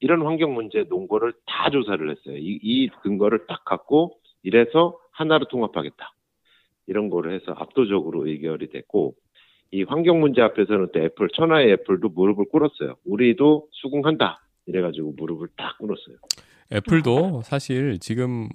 [0.00, 2.36] 이런 환경 문제 논거를 다 조사를 했어요.
[2.36, 6.12] 이, 이 근거를 딱 갖고 이래서 하나로 통합하겠다.
[6.86, 9.14] 이런 거를 해서 압도적으로 의결이 됐고
[9.72, 12.96] 이 환경 문제 앞에서는 또 애플 천하의 애플도 무릎을 꿇었어요.
[13.04, 14.40] 우리도 수긍한다.
[14.68, 16.16] 이래가지고 무릎을 딱 꿇었어요.
[16.72, 18.48] 애플도 사실 지금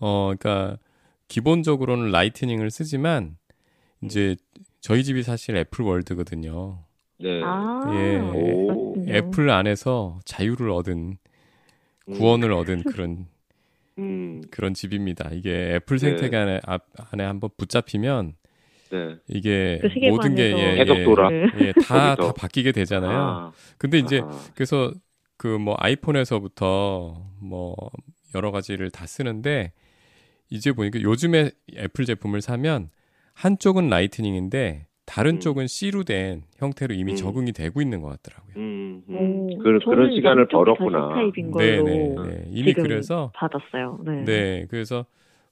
[0.00, 0.78] 어 그러니까
[1.28, 3.36] 기본적으로는 Lightning을 쓰지만
[4.02, 4.36] 이제
[4.80, 6.80] 저희 집이 사실 애플 world거든요.
[7.18, 7.40] 네.
[7.42, 8.18] 아, 예.
[8.18, 8.94] 오.
[9.08, 11.16] 애플 안에서 자유를 얻은
[12.12, 13.26] 구원을 얻은 그런
[13.98, 15.30] 음, 그런 집입니다.
[15.32, 16.10] 이게 애플 네.
[16.10, 18.34] 생태계 안에, 앞- 안에 한번 붙잡히면
[18.90, 19.16] 네.
[19.26, 21.30] 이게 그 모든 게 예, 예, 돌아.
[21.30, 21.46] 네.
[21.60, 21.72] 예.
[21.82, 23.18] 다 바뀌게 되잖아요.
[23.18, 24.92] 아, 근데 이제 아, 그래서
[25.36, 27.76] 그 뭐 아이폰에서부터 뭐
[28.34, 29.72] 여러 가지를 다 쓰는데
[30.50, 32.90] 이제 보니까 요즘에 애플 제품을 사면
[33.34, 35.40] 한쪽은 라이트닝인데 다른 음.
[35.40, 37.16] 쪽은 C로 된 형태로 이미 음.
[37.16, 38.54] 적응이 되고 있는 것 같더라고요.
[38.56, 39.14] 음, 음.
[39.16, 41.08] 오, 그런, 그런 저는 시간을 벌었구나.
[41.10, 42.44] 걸로 네, 네, 네.
[42.48, 44.00] 이미 그래서 받았어요.
[44.04, 44.24] 네.
[44.24, 45.06] 네, 그래서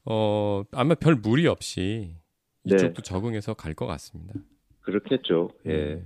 [0.05, 2.17] 어 아마 별 무리 없이
[2.65, 2.75] 네.
[2.75, 4.35] 이쪽도 적응해서 갈 것 같습니다.
[4.81, 5.51] 그렇겠죠.
[5.67, 6.03] 예.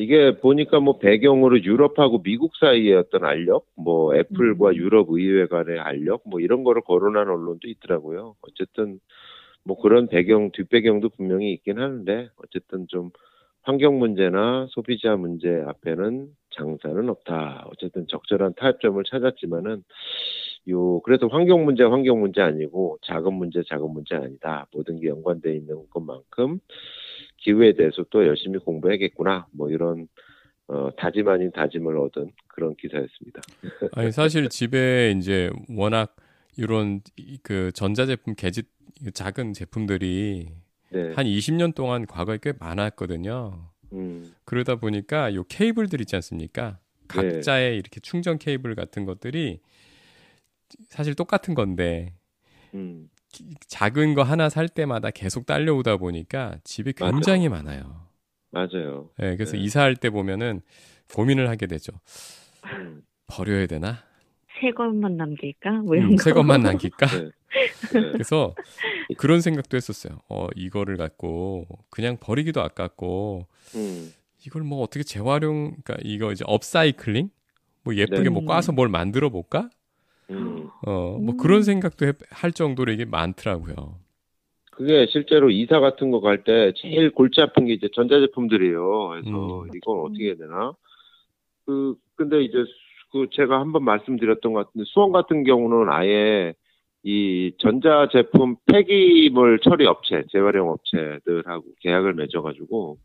[0.00, 0.02] 예.
[0.02, 4.74] 이게 보니까 뭐 배경으로 유럽하고 미국 사이의 어떤 알력, 뭐 애플과 음.
[4.74, 8.34] 유럽 의회 간의 알력, 뭐 이런 거를 거론한 언론도 있더라고요.
[8.42, 8.98] 어쨌든
[9.64, 13.10] 뭐 그런 배경, 뒷배경도 분명히 있긴 하는데 어쨌든 좀
[13.62, 17.66] 환경 문제나 소비자 문제 앞에는 장사는 없다.
[17.70, 19.84] 어쨌든 적절한 타협점을 찾았지만은
[20.68, 24.66] 요 그래도 환경 문제 환경 문제 아니고 작은 문제 작은 문제 아니다.
[24.72, 26.58] 모든 게 연관돼 있는 것만큼
[27.40, 29.46] 기후에 대해서 또 열심히 공부해야겠구나.
[29.52, 30.08] 뭐 이런
[30.68, 33.42] 어, 다짐 아닌 다짐을 얻은 그런 기사였습니다.
[33.92, 36.14] 아니 사실 집에 이제 워낙
[36.56, 38.66] 이런 이- 그 전자제품 개짓
[39.14, 40.48] 작은 제품들이
[40.90, 41.12] 네.
[41.14, 43.70] 한 20년 동안 과거에 꽤 많았거든요.
[43.92, 46.78] 음, 그러다 보니까 요 케이블들 있지 않습니까?
[47.08, 47.08] 네.
[47.08, 49.60] 각자의 이렇게 충전 케이블 같은 것들이
[50.88, 52.14] 사실 똑같은 건데
[52.74, 53.08] 음,
[53.68, 56.58] 작은 거 하나 살 때마다 계속 딸려오다 보니까
[57.00, 57.12] 맞아요.
[57.12, 58.06] 굉장히 많아요.
[58.50, 59.10] 맞아요.
[59.22, 59.58] 예, 그래서 네.
[59.58, 60.60] 이사할 때 보면은
[61.14, 61.92] 고민을 하게 되죠.
[62.64, 63.98] 음, 버려야 되나?
[64.60, 65.70] 새 것만 남길까?
[65.82, 66.22] 뭐 이런 음, 거.
[66.22, 67.06] 새 것만 남길까?
[67.06, 67.30] 네.
[67.92, 68.12] 네.
[68.12, 68.54] 그래서
[69.16, 70.18] 그런 생각도 했었어요.
[70.28, 74.12] 어, 이거를 갖고 그냥 버리기도 아깝고 음,
[74.44, 77.30] 이걸 뭐 어떻게 재활용, 그러니까 이거 이제 업사이클링?
[77.82, 78.28] 뭐 예쁘게 네.
[78.28, 79.70] 뭐 꽈서 뭘 만들어 볼까?
[80.30, 81.36] 음, 어, 뭐 음.
[81.36, 83.74] 그런 생각도 해- 할 정도로 이게 많더라고요.
[84.72, 89.08] 그게 실제로 이사 같은 거 갈 때 제일 골치 아픈 게 이제 전자제품들이에요.
[89.08, 89.28] 그래서
[89.64, 89.68] 음.
[89.74, 90.72] 이걸 어떻게 해야 되나?
[91.66, 92.56] 그 근데 이제
[93.12, 96.54] 그 제가 한번 말씀드렸던 것 같은데 수원 같은 경우는 아예
[97.02, 102.98] 이 전자제품 폐기물 처리 업체, 재활용 업체들하고 계약을 맺어가지고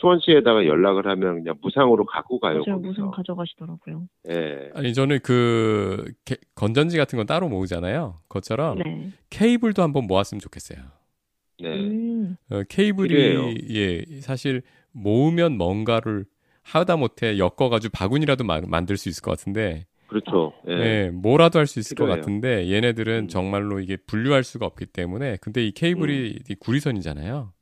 [0.00, 2.62] 수원시에다가 연락을 하면 그냥 무상으로 갖고 가요.
[2.66, 2.76] 맞아요.
[2.80, 2.88] 거기서.
[3.02, 4.08] 무슨 가져가시더라고요.
[4.30, 4.70] 예.
[4.74, 8.20] 아니 저는 그 게- 건전지 같은 건 따로 모으잖아요.
[8.28, 9.10] 그것처럼 네.
[9.30, 10.78] 케이블도 한번 모았으면 좋겠어요.
[11.60, 11.68] 네.
[11.68, 12.36] 음.
[12.50, 13.54] 어, 케이블이 필요해요.
[13.70, 16.26] 예 사실 모으면 뭔가를
[16.62, 20.52] 하다 못해 엮어가지고 바구니라도 마- 만들 수 있을 것 같은데 그렇죠.
[20.68, 20.72] 예.
[20.72, 22.20] 예, 뭐라도 할 수 있을 것 필요해요.
[22.20, 23.28] 같은데 얘네들은 음.
[23.28, 27.52] 정말로 이게 분류할 수가 없기 때문에 근데 이 케이블이 이 구리선이잖아요.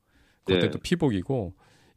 [0.44, 0.70] 그것도 네.
[0.70, 1.54] 또 피복이고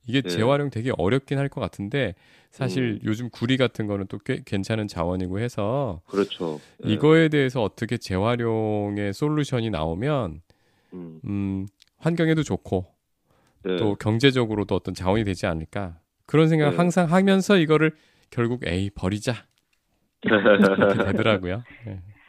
[0.07, 0.29] 이게 네.
[0.29, 2.15] 재활용 되게 어렵긴 할 것 같은데
[2.51, 2.99] 사실 음.
[3.03, 6.59] 요즘 구리 같은 거는 또 꽤 괜찮은 자원이고 해서 그렇죠.
[6.85, 6.93] 예.
[6.93, 10.41] 이거에 대해서 어떻게 재활용의 솔루션이 나오면
[10.93, 11.67] 음, 음,
[11.97, 12.85] 환경에도 좋고
[13.63, 13.75] 네.
[13.77, 16.77] 또 경제적으로도 어떤 자원이 되지 않을까 그런 생각 네.
[16.77, 17.95] 항상 하면서 이거를
[18.29, 19.33] 결국 에이 버리자
[20.23, 21.63] 이렇게 되더라고요.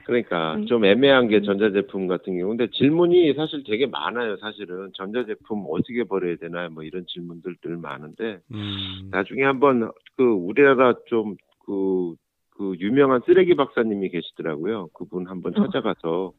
[0.08, 0.22] 네.
[0.22, 0.66] 그러니까 음.
[0.66, 2.48] 좀 애매한 게 전자제품 같은 경우.
[2.48, 4.36] 근데 질문이 사실 되게 많아요.
[4.38, 10.94] 사실은 전자제품 어떻게 버려야 되나 뭐 이런 질문들 늘 많은데 음, 나중에 한번 그 우리나라
[11.06, 14.88] 좀그그 유명한 쓰레기 박사님이 계시더라고요.
[14.94, 15.66] 그분 한번 어.
[15.66, 16.32] 찾아가서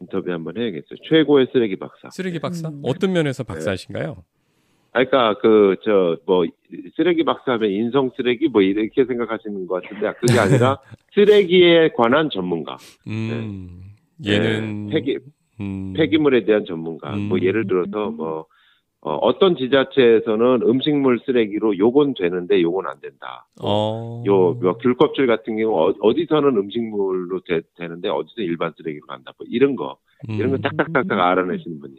[0.00, 0.98] 인터뷰 한번 해야겠어요.
[1.08, 2.10] 최고의 쓰레기 박사.
[2.10, 2.80] 쓰레기 박사 음.
[2.84, 4.16] 어떤 면에서 박사이신가요?
[4.18, 4.22] 아,
[4.94, 6.44] 그러니까 그 저 뭐
[6.96, 10.78] 쓰레기 박사하면 인성 쓰레기 뭐 이렇게 생각하시는 것 같은데 그게 아니라
[11.14, 12.76] 쓰레기에 관한 전문가.
[13.06, 13.82] 음,
[14.24, 15.18] 얘는 네, 폐기
[15.60, 17.14] 음, 폐기물에 대한 전문가.
[17.14, 17.28] 음.
[17.28, 18.46] 뭐 예를 들어서 뭐
[19.06, 23.46] 어, 떤 지자체에서는 음식물 쓰레기로 요건 되는데 요건 안 된다.
[23.62, 29.32] 어, 요, 뭐 귤껍질 같은 경우 어, 디서는 음식물로 되, 되는데 어디서 일반 쓰레기로 간다.
[29.36, 30.62] 뭐 이런 거 이런 거 음.
[30.62, 31.96] 딱딱딱딱 알아내시는 분이.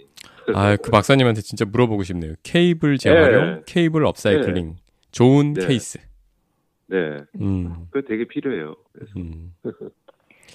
[0.53, 2.33] 아, 그 박사님한테 진짜 물어보고 싶네요.
[2.43, 3.61] 케이블 재활용, 네.
[3.65, 4.75] 케이블 업사이클링,
[5.11, 5.67] 좋은 네.
[5.67, 5.99] 케이스.
[6.87, 8.75] 네, 음, 그거 되게 필요해요.
[8.91, 9.11] 그래서.
[9.17, 9.53] 음,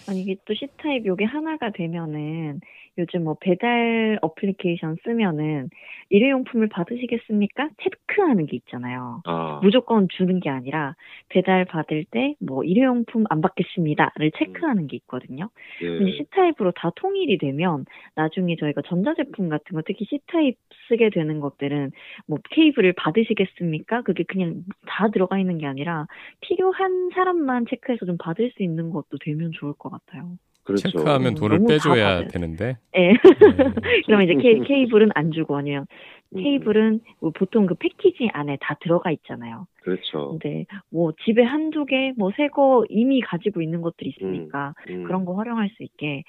[0.09, 2.61] 아니 이게 또 C type 요게 하나가 되면은
[2.98, 5.68] 요즘 뭐 배달 어플리케이션 쓰면은
[6.11, 7.70] 일회용품을 받으시겠습니까?
[7.83, 9.22] 체크하는 게 있잖아요.
[9.24, 10.94] 아, 무조건 주는 게 아니라
[11.29, 15.50] 배달 받을 때 뭐 일회용품 안 받겠습니다를 체크하는 게 있거든요.
[15.79, 16.16] 근데 예.
[16.16, 20.57] C타입으로 다 통일이 되면 나중에 저희가 전자제품 같은 거 특히 C타입
[20.88, 21.92] 쓰게 되는 것들은
[22.26, 24.03] 뭐 케이블을 받으시겠습니까?
[24.03, 26.07] 그게 그냥 다 들어가 있는 게 아니라
[26.40, 30.37] 필요한 사람만 체크해서 좀 받을 수 있는 것도 되면 좋을 것 같아요.
[30.76, 30.98] 그렇죠.
[30.98, 32.28] 체크하면 음, 돈을 빼줘야 받아요.
[32.28, 32.78] 되는데.
[32.96, 33.12] 예.
[33.12, 33.14] 네.
[34.06, 35.87] 그러면 이제 케, 케이블은 안 주고 아니면
[36.35, 39.66] 음, 케이블은 뭐 보통 그 패키지 안에 다 들어가 있잖아요.
[39.83, 40.38] 그렇죠.
[40.38, 45.24] 근데 뭐 집에 한두 개, 뭐 새 거 이미 가지고 있는 것들이 있으니까 음, 그런
[45.24, 46.22] 거 활용할 수 있게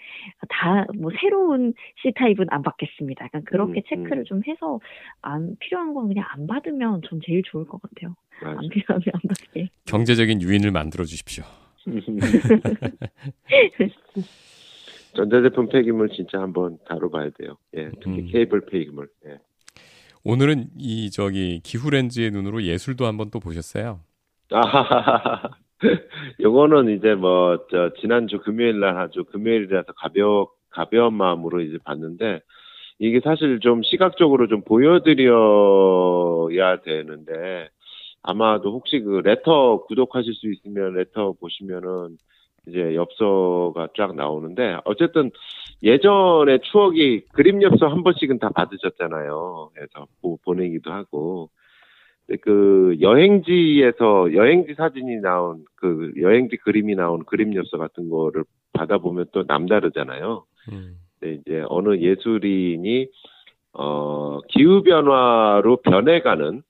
[0.49, 3.25] 다 뭐 새로운 C 타입은 안 받겠습니다.
[3.25, 4.23] 약간 그렇게 음, 체크를 음.
[4.25, 4.79] 좀 해서
[5.21, 8.15] 안 필요한 건 그냥 안 받으면 전 제일 좋을 것 같아요.
[8.41, 8.59] 맞아.
[8.59, 9.69] 안 필요하면 안 받게.
[9.85, 11.43] 경제적인 유인을 만들어 주십시오.
[15.15, 17.57] 전자제품 폐기물 진짜 한번 다뤄봐야 돼요.
[17.75, 18.27] 예, 특히 음.
[18.31, 19.09] 케이블 폐기물.
[19.27, 19.39] 예.
[20.23, 23.99] 오늘은 이 저기 기후 렌즈의 눈으로 예술도 한번 또 보셨어요.
[24.51, 25.49] 아,
[26.39, 32.41] 요거는 이제 뭐, 저, 지난주 금요일 날 아주 금요일이라서 가벼, 가벼운 마음으로 이제 봤는데,
[32.99, 35.21] 이게 사실 좀 시각적으로 좀 보여드려야
[36.83, 37.69] 되는데,
[38.23, 42.17] 아마도 혹시 그 레터 구독하실 수 있으면 레터 보시면은
[42.67, 45.31] 이제 엽서가 쫙 나오는데, 어쨌든
[45.81, 49.71] 예전의 추억이 그림 엽서 한 번씩은 다 받으셨잖아요.
[49.73, 51.49] 그래서 보, 보내기도 하고.
[52.41, 59.43] 그 여행지에서 여행지 사진이 나온 그 여행지 그림이 나온 그림 엽서 같은 거를 받아보면 또
[59.45, 60.45] 남다르잖아요.
[60.71, 60.95] 음.
[61.19, 63.07] 근데 이제 어느 예술인이
[63.73, 66.61] 어 기후 변화로 변해가는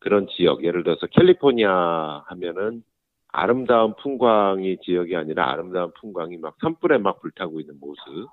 [0.00, 2.82] 그런 지역 예를 들어서 캘리포니아 하면은
[3.28, 8.28] 아름다운 풍광이 지역이 아니라 아름다운 풍광이 막 산불에 막 불타고 있는 모습.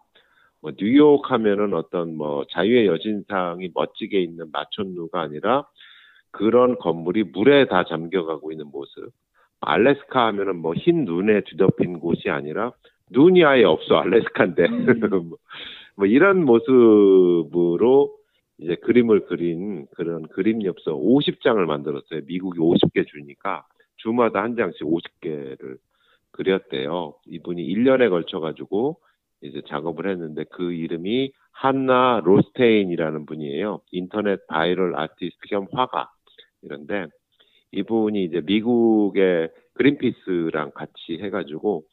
[0.62, 5.68] 뭐 뉴욕 하면은 어떤 뭐 자유의 여신상이 멋지게 있는 마천루가 아니라
[6.32, 9.12] 그런 건물이 물에 다 잠겨가고 있는 모습.
[9.62, 12.72] 알래스카 하면은 뭐 흰 눈에 뒤덮인 곳이 아니라
[13.12, 14.68] 눈이 아예 없어 알래스카인데
[15.96, 18.17] 뭐 이런 모습으로
[18.60, 22.22] 이제 그림을 그린 그런 그림 엽서 50장을 만들었어요.
[22.26, 23.66] 미국이 50개 주니까
[23.98, 25.78] 주마다 한 장씩 50개를
[26.32, 27.16] 그렸대요.
[27.26, 29.00] 이분이 1년에 걸쳐 가지고
[29.42, 33.82] 이제 작업을 했는데 그 이름이 한나 로스테인이라는 분이에요.
[33.92, 36.10] 인터넷 viral artist 겸 화가.
[36.62, 37.08] 이런데
[37.72, 41.84] 이분이 이제 미국의 그린피스랑 같이 해가지고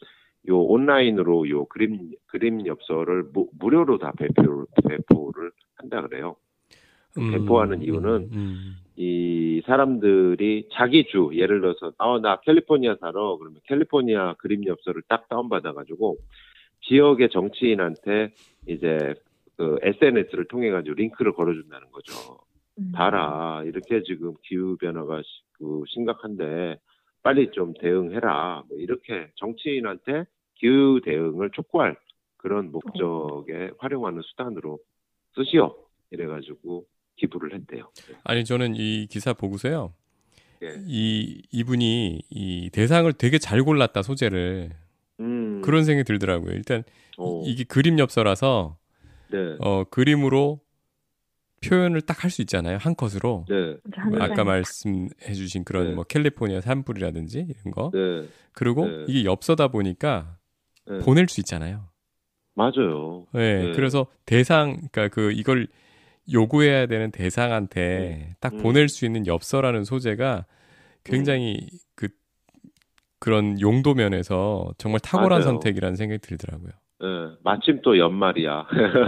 [0.48, 6.36] 요 온라인으로 요 그림 그림 엽서를 무, 무료로 다 배포를 배포를 한다 그래요.
[7.18, 8.76] 음, 배포하는 이유는 음, 음.
[8.96, 15.28] 이 사람들이 자기 주 예를 들어서 어 나 캘리포니아 살아 그러면 캘리포니아 그림 엽서를 딱
[15.28, 16.16] 다운 받아 가지고
[16.82, 18.32] 지역의 정치인한테
[18.66, 19.14] 이제
[19.56, 22.38] 그 SNS를 통해 가지고 링크를 걸어준다는 거죠.
[22.78, 22.90] 음.
[22.92, 26.78] 봐라 이렇게 지금 기후 변화가 시- 그 심각한데
[27.22, 30.24] 빨리 좀 대응해라 뭐 이렇게 정치인한테
[30.56, 31.96] 기후 대응을 촉구할
[32.36, 34.78] 그런 목적에 활용하는 수단으로
[35.34, 35.74] 쓰시오
[36.10, 36.84] 이래가지고
[37.16, 37.90] 기부를 했대요.
[38.24, 39.92] 아니 저는 이 기사 보고서요.
[40.62, 40.74] 예.
[40.86, 44.70] 이 이분이 이 대상을 되게 잘 골랐다 소재를
[45.20, 46.52] 음, 그런 생각이 들더라고요.
[46.52, 46.82] 일단
[47.18, 48.76] 어, 이- 이게 그림 엽서라서
[49.30, 50.60] 네, 어 그림으로
[51.64, 53.46] 표현을 딱 할 수 있잖아요 한 컷으로.
[53.48, 53.76] 네,
[54.20, 55.94] 아까 날- 말씀해주신 그런 네.
[55.94, 57.90] 뭐 캘리포니아 산불이라든지 이런 거.
[57.92, 59.04] 네, 그리고 네.
[59.08, 60.36] 이게 엽서다 보니까
[60.86, 60.98] 네.
[60.98, 61.88] 보낼 수 있잖아요.
[62.54, 63.26] 맞아요.
[63.32, 63.72] 네, 네.
[63.72, 65.66] 그래서 대상, 그러니까 그 이걸
[66.32, 68.58] 요구해야 되는 대상한테 딱 음.
[68.58, 70.46] 보낼 수 있는 엽서라는 소재가
[71.04, 72.08] 굉장히 그
[73.18, 75.42] 그런 용도 면에서 정말 탁월한 맞아요.
[75.42, 76.70] 선택이라는 생각이 들더라고요.
[77.00, 77.06] 네,
[77.42, 78.52] 마침 또 연말이야.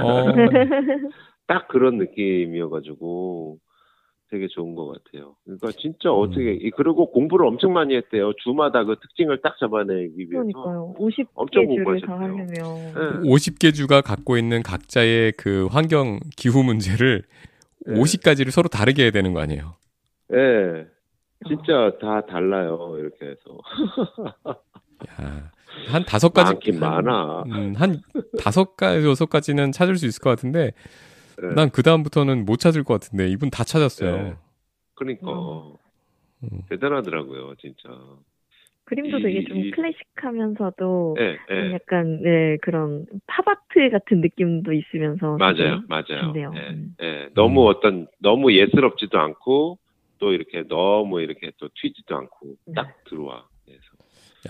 [0.03, 0.25] 어,
[1.47, 3.59] 딱 그런 느낌이어가지고
[4.31, 5.37] 되게 좋은 것 같아요.
[5.45, 6.21] 그러니까 진짜 음.
[6.21, 8.33] 어떻게 이- 그리고 공부를 엄청 많이 했대요.
[8.43, 10.31] 주마다 그 특징을 딱 잡아내기 위해서.
[10.33, 10.95] 그러니까요.
[10.99, 12.19] 50개 엄청 줄을 다.
[12.19, 12.61] 하려면 네.
[13.31, 17.23] 50개 주가 갖고 있는 각자의 그 환경 기후 문제를
[17.87, 17.95] 네.
[17.95, 19.77] 50가지를 서로 다르게 해야 되는 거 아니에요?
[20.29, 20.39] 네,
[21.47, 22.97] 진짜 다 달라요.
[22.99, 23.61] 이렇게 해서
[25.21, 25.51] 야,
[25.89, 27.45] 한 다섯 가지 많긴 많아.
[27.47, 28.01] 음, 한
[28.43, 30.73] 다섯 가지 여섯 가지는 찾을 수 있을 것 같은데
[31.43, 31.55] 네.
[31.55, 34.17] 난그 다음부터는 못 찾을 것 같은데 이분 다 찾았어요.
[34.23, 34.35] 네.
[34.95, 35.27] 그러니까
[36.45, 36.49] 음.
[36.69, 37.89] 대단하더라고요, 진짜.
[38.85, 41.73] 그림도 이- 되게 좀 이- 클래식하면서도 네, 좀 네.
[41.75, 46.33] 약간 네 그런 팝아트 같은 느낌도 있으면서 맞아요, 맞아요.
[46.37, 46.95] 예, 음.
[47.03, 47.29] 예.
[47.35, 47.67] 너무 음.
[47.69, 49.79] 어떤 너무 예스럽지도 않고
[50.19, 53.47] 또 이렇게 너무 이렇게 또 튀지도 않고 딱 들어와.
[53.65, 53.83] 그래서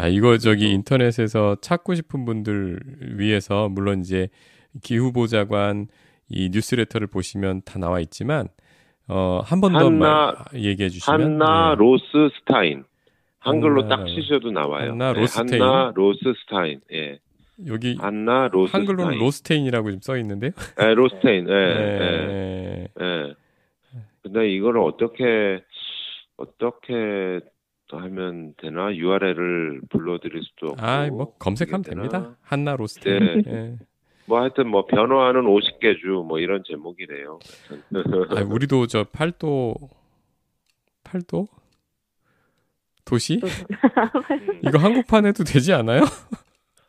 [0.03, 2.79] 야, 이거 저기 그래서- 인터넷에서 찾고 싶은 분들
[3.19, 4.29] 위해서 물론 이제
[4.83, 5.89] 기후보좌관
[6.29, 8.49] 이 뉴스레터를 보시면 다 나와 있지만
[9.09, 11.77] 어, 한 번 더 얘기해 주시면 한나 예.
[11.79, 12.05] 로스
[12.39, 12.85] 스타인
[13.39, 14.91] 한글로 한나- 딱 치셔도 나와요.
[14.91, 15.63] 한나 네, 로스테인.
[15.63, 16.81] 한나 로스 스타인.
[16.93, 17.19] 예.
[17.69, 19.19] 여기 한나 로스 한글로는.
[19.19, 20.51] 로스테인이라고 좀 써 있는데요.
[20.81, 21.49] 예, 로스테인.
[21.49, 22.89] 예, 예.
[23.01, 23.05] 예.
[23.05, 23.35] 예.
[24.23, 25.63] 근데 이거를 어떻게
[26.37, 27.39] 어떻게
[27.93, 28.93] 하면 되나?
[28.95, 30.85] URL을 불러드릴 수도 없고.
[30.85, 31.83] 아, 뭐 검색하면?
[31.83, 32.37] 됩니다.
[32.43, 33.43] 한나 로스테인.
[33.43, 33.43] 네.
[33.47, 33.77] 예.
[34.27, 37.39] 뭐 하여튼 뭐 변화하는 50개 주 뭐 이런 제목이래요.
[38.37, 39.75] 아, 우리도 저 팔도
[41.05, 41.47] 팔도
[43.05, 43.47] 도시 또
[44.67, 46.01] 이거 한국판 해도 되지 않아요?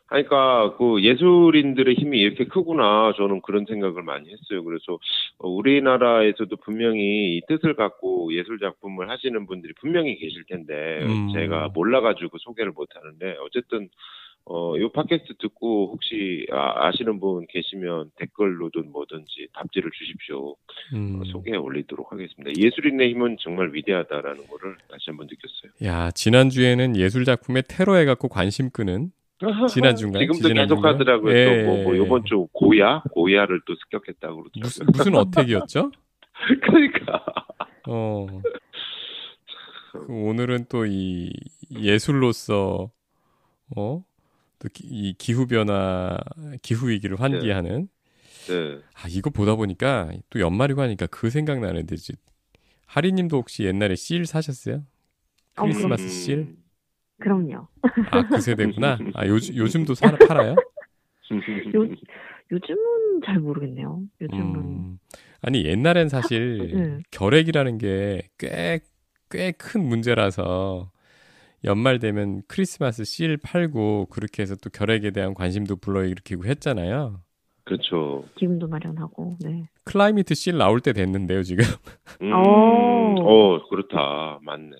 [0.07, 4.63] 그러니까 그 예술인들의 힘이 이렇게 크구나 저는 그런 생각을 많이 했어요.
[4.63, 4.97] 그래서
[5.37, 11.33] 어, 우리나라에서도 분명히 이 뜻을 갖고 예술 작품을 하시는 분들이 분명히 계실 텐데 음.
[11.33, 13.89] 제가 몰라가지고 소개를 못 하는데 어쨌든
[14.49, 20.55] 어, 이 팟캐스트 듣고 혹시 아, 시는분 계시면 댓글로든 뭐든지 답지를 주십시오.
[20.93, 21.19] 음.
[21.19, 22.51] 어, 소개해 올리도록 하겠습니다.
[22.57, 25.71] 예술인의 힘은 정말 위대하다라는 거를 다시 한번 느꼈어요.
[25.83, 29.11] 야, 지난주에는 예술 작품에 테러해 갖고 관심 끄는
[29.69, 30.31] 지난주인가요?
[30.31, 30.53] 지금도?
[30.53, 31.35] 계속 하더라고요.
[31.35, 32.01] 예, 또 뭐, 뭐 예.
[32.01, 34.61] 이번 주 고야 고야를 또 습격했다고 그러더라고요.
[34.61, 35.91] 무슨 무슨 어택이었죠?
[36.63, 37.23] 그러니까
[37.87, 38.27] 어.
[39.91, 41.31] 그 오늘은 또 이
[41.71, 42.89] 예술로서
[43.75, 44.03] 어?
[44.59, 46.17] 또 이 기후 변화,
[46.61, 47.87] 기후 위기를 환기하는
[48.47, 48.79] 네.
[48.95, 52.13] 아, 이거 보다 보니까 또 연말이고 하니까 그 생각 나는데 지
[52.85, 54.83] 하리 님도 혹시 옛날에 씰 사셨어요?
[55.57, 56.09] 어, 크리스마스 음.
[56.09, 56.47] 씰?
[57.19, 57.67] 그럼요.
[58.11, 58.97] 아, 그 세대구나.
[59.15, 60.55] 아, 요즘 요즘도 사, 팔아요?
[61.75, 61.87] 요,
[62.51, 64.01] 요즘은 잘 모르겠네요.
[64.21, 64.99] 요즘은 음.
[65.41, 66.99] 아니, 옛날엔 사실 네.
[67.11, 68.81] 결핵이라는 게 꽤
[69.29, 70.89] 꽤 큰 문제라서
[71.63, 77.21] 연말 되면 크리스마스 씰 팔고 그렇게 해서 또 결핵에 대한 관심도 불러일으키고 했잖아요.
[77.63, 78.23] 그렇죠.
[78.37, 79.67] 기분도 마련하고 네.
[79.83, 81.65] 클라이미트 씰 나올 때 됐는데요, 지금.
[82.21, 83.19] 음, 오.
[83.19, 84.39] 어, 그렇다.
[84.41, 84.71] 맞네.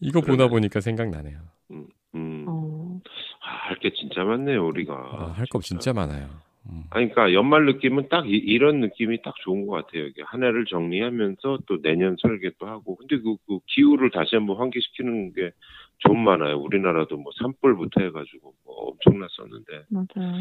[0.00, 0.50] 이거 보다 그러네.
[0.50, 1.38] 보니까 생각나네요.
[1.70, 2.44] 음.
[2.48, 3.00] 어,
[3.42, 4.94] 아, 할게 진짜 많네요, 우리가.
[4.94, 6.28] 아, 할거 진짜 많아요.
[6.70, 6.84] 음.
[6.90, 10.06] 아니, 그러니까 연말 느낌은 딱 이, 런 느낌이 딱 좋은 것 같아요.
[10.06, 12.96] 이게 한 해를 정리하면서 또 내년 설계도 하고.
[12.96, 15.50] 근데 그, 그 기후를 다시 한번 환기시키는 게
[15.98, 16.58] 좀 많아요.
[16.58, 19.84] 우리나라도 뭐 산불부터 해가지고 뭐 엄청났었는데.
[19.88, 20.32] 맞아요.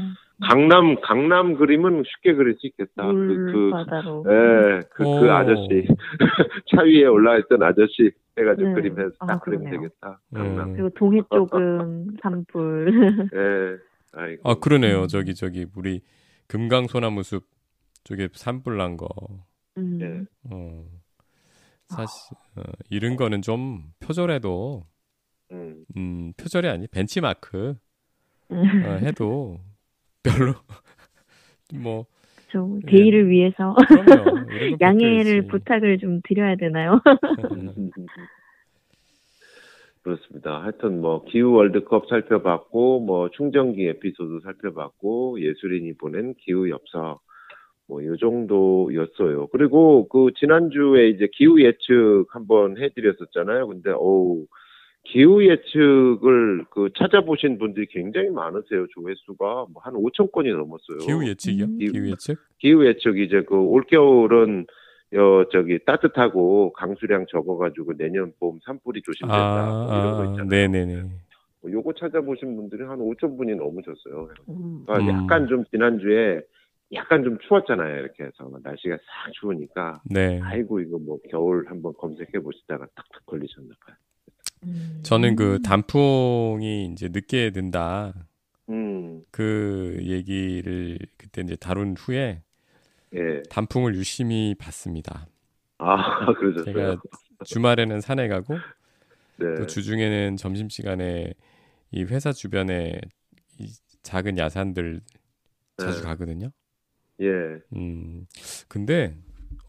[0.41, 3.05] 강남, 강남 그림은 쉽게 그릴 수 있겠다.
[3.07, 4.25] 그, 그, 물바다로.
[4.27, 5.19] 예, 그, 오.
[5.21, 5.87] 그 아저씨.
[6.67, 8.73] 차 위에 올라있던 아저씨 해가지고 네.
[8.73, 9.71] 그림해서 딱 아, 그리면.
[9.71, 10.19] 되겠다.
[10.33, 10.69] 강남.
[10.69, 10.73] 음.
[10.73, 13.29] 그리고 동해 쪽은 산불.
[13.33, 13.92] 예.
[14.13, 14.49] 아이고.
[14.49, 15.07] 아, 그러네요.
[15.07, 16.01] 저기 저기 우리
[16.47, 17.47] 금강 소나무 숲
[18.03, 19.07] 쪽에 산불 난 거.
[19.77, 19.97] 음.
[19.97, 20.23] 네.
[20.51, 20.85] 어.
[21.85, 24.85] 사실 어, 이런 거는 좀 표절해도
[25.51, 25.85] 음.
[25.97, 27.75] 음, 표절이 아니 벤치마크
[28.51, 28.85] 음.
[28.85, 29.59] 어, 해도
[30.23, 30.53] 별로
[31.73, 34.49] 뭐저 대의를 위해서 그럼요.
[34.51, 35.47] 이런 건 양해를.
[35.47, 37.01] 부탁을 좀 드려야 되나요?
[40.03, 40.61] 그렇습니다.
[40.61, 47.19] 하여튼 뭐 기후 월드컵 살펴봤고 뭐 충전기 에피소드 살펴봤고 예술인이 보낸 기후 엽서
[47.87, 49.47] 뭐 요 정도였어요.
[49.47, 53.67] 그리고 그 지난주에 이제 기후 예측 한번 해드렸었잖아요.
[53.67, 54.45] 근데 어우
[55.05, 58.87] 기후 예측을 그 찾아보신 분들이 굉장히 많으세요.
[58.87, 60.99] 조회수가 뭐 한 5천 건이 넘었어요.
[61.05, 61.65] 기후 예측이요?
[61.65, 61.77] 음.
[61.77, 62.37] 기후 예측?
[62.59, 64.65] 기후 예측 이제 그 올겨울은
[65.13, 70.47] 여 저기 따뜻하고 강수량 적어가지고 내년 봄 산불이 조심된다 뭐 이런 거 아, 있잖아요.
[70.47, 71.03] 네네네.
[71.61, 74.29] 뭐 요거 찾아보신 분들이 한 5천 분이 넘으셨어요.
[74.49, 74.83] 음.
[74.85, 75.23] 그러니까 음.
[75.23, 76.41] 약간 좀 지난주에
[76.93, 77.99] 약간 좀 추웠잖아요.
[77.99, 80.39] 이렇게 해서 날씨가 싹 추우니까 네.
[80.41, 83.95] 아이고 이거 뭐 겨울 한번 검색해 보시다가 딱딱 걸리셨나 봐요.
[84.65, 84.99] 음.
[85.03, 88.13] 저는 그 단풍이 이제 늦게 든다.
[88.69, 92.41] 음, 그 얘기를 그때 이제 다룬 후에
[93.15, 93.43] 예.
[93.49, 95.27] 단풍을 유심히 봤습니다.
[95.77, 96.65] 아 그러셨어요.
[96.65, 96.97] 제가
[97.45, 98.55] 주말에는 산에 가고
[99.37, 99.55] 네.
[99.57, 101.33] 또 주중에는 점심 시간에
[101.91, 102.99] 이 회사 주변에
[103.59, 105.01] 이 작은 야산들
[105.77, 106.03] 자주 네.
[106.03, 106.51] 가거든요.
[107.21, 107.27] 예.
[107.75, 108.25] 음.
[108.67, 109.15] 근데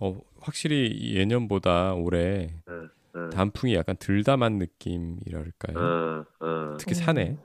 [0.00, 5.78] 어 확실히 예년보다 올해 어, 단풍이 약간 덜 담한 느낌이랄까요.
[5.78, 7.36] 어, 어, 특히 산에.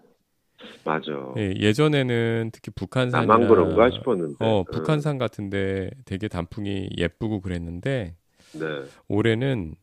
[0.84, 1.12] 맞아.
[1.38, 4.46] 예, 예전에는 특히 북한산이나 나만 그런가 싶었는데.
[4.46, 8.16] 어, 어, 북한산 같은데 되게 단풍이 예쁘고 그랬는데
[8.54, 8.66] 네.
[9.08, 9.76] 올해는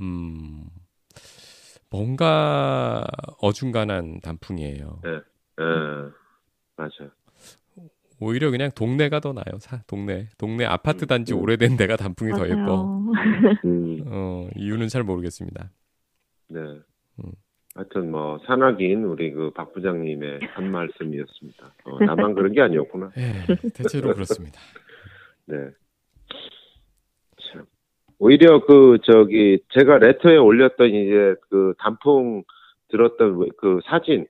[0.00, 0.64] 음
[1.90, 3.04] 뭔가
[3.40, 5.02] 어중간한 단풍이에요.
[5.04, 5.20] 예.
[6.76, 7.12] 맞아.
[8.20, 9.58] 오히려 그냥 동네가 더 나요.
[9.58, 10.28] 사, 동네.
[10.38, 11.40] 동네 아파트 음, 단지 음.
[11.40, 13.02] 오래된 데가 단풍이 더 예뻐.
[13.02, 13.62] 맞아요.
[13.64, 15.70] 음, 어, 이유는 잘 모르겠습니다.
[16.48, 16.60] 네.
[17.74, 17.78] 음.
[17.78, 21.74] 하여튼 뭐 산악인 우리 그 박 부장님의 한 말씀이었습니다.
[21.84, 23.10] 어, 나만 그런 게 아니었구나.
[23.18, 24.58] 예, 대체로 그렇습니다.
[25.46, 25.56] 네.
[27.52, 27.64] 참.
[28.18, 32.44] 오히려 그 저기 제가 레터에 올렸던 이제 그 단풍
[32.88, 34.26] 들었던 왜- 그 사진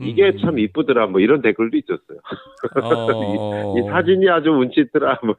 [0.00, 0.38] 이게 음.
[0.38, 2.18] 참 이쁘더라 뭐 이런 댓글도 있었어요.
[2.82, 5.34] 어, 이 사진이 아주 운치 있더라 뭐.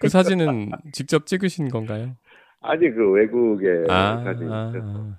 [0.00, 2.16] 그 사진은 직접 찍으신 건가요?
[2.60, 5.16] 아니 그 외국의 아, 사진이 아, 있어서.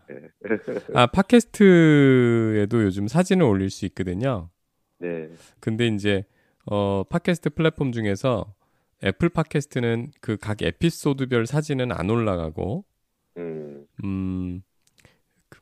[0.93, 1.07] 아.
[1.07, 4.49] 팟캐스트에도 요즘 사진을 올릴 수 있거든요.
[4.99, 5.29] 네.
[5.59, 6.23] 근데 이제
[6.65, 8.53] 어 팟캐스트 플랫폼 중에서
[9.03, 12.85] 애플 팟캐스트는 그 각 에피소드별 사진은 안 올라가고
[13.37, 13.85] 음.
[14.03, 14.61] 음
[15.49, 15.59] 그,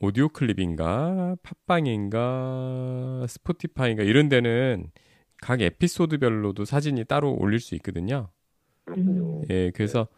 [0.00, 4.90] 오디오 클립인가 팟빵인가 스포티파이인가 이런 데는
[5.42, 8.30] 각 에피소드별로도 사진이 따로 올릴 수 있거든요.
[8.84, 9.42] 그렇군요.
[9.50, 10.08] 예, 그래서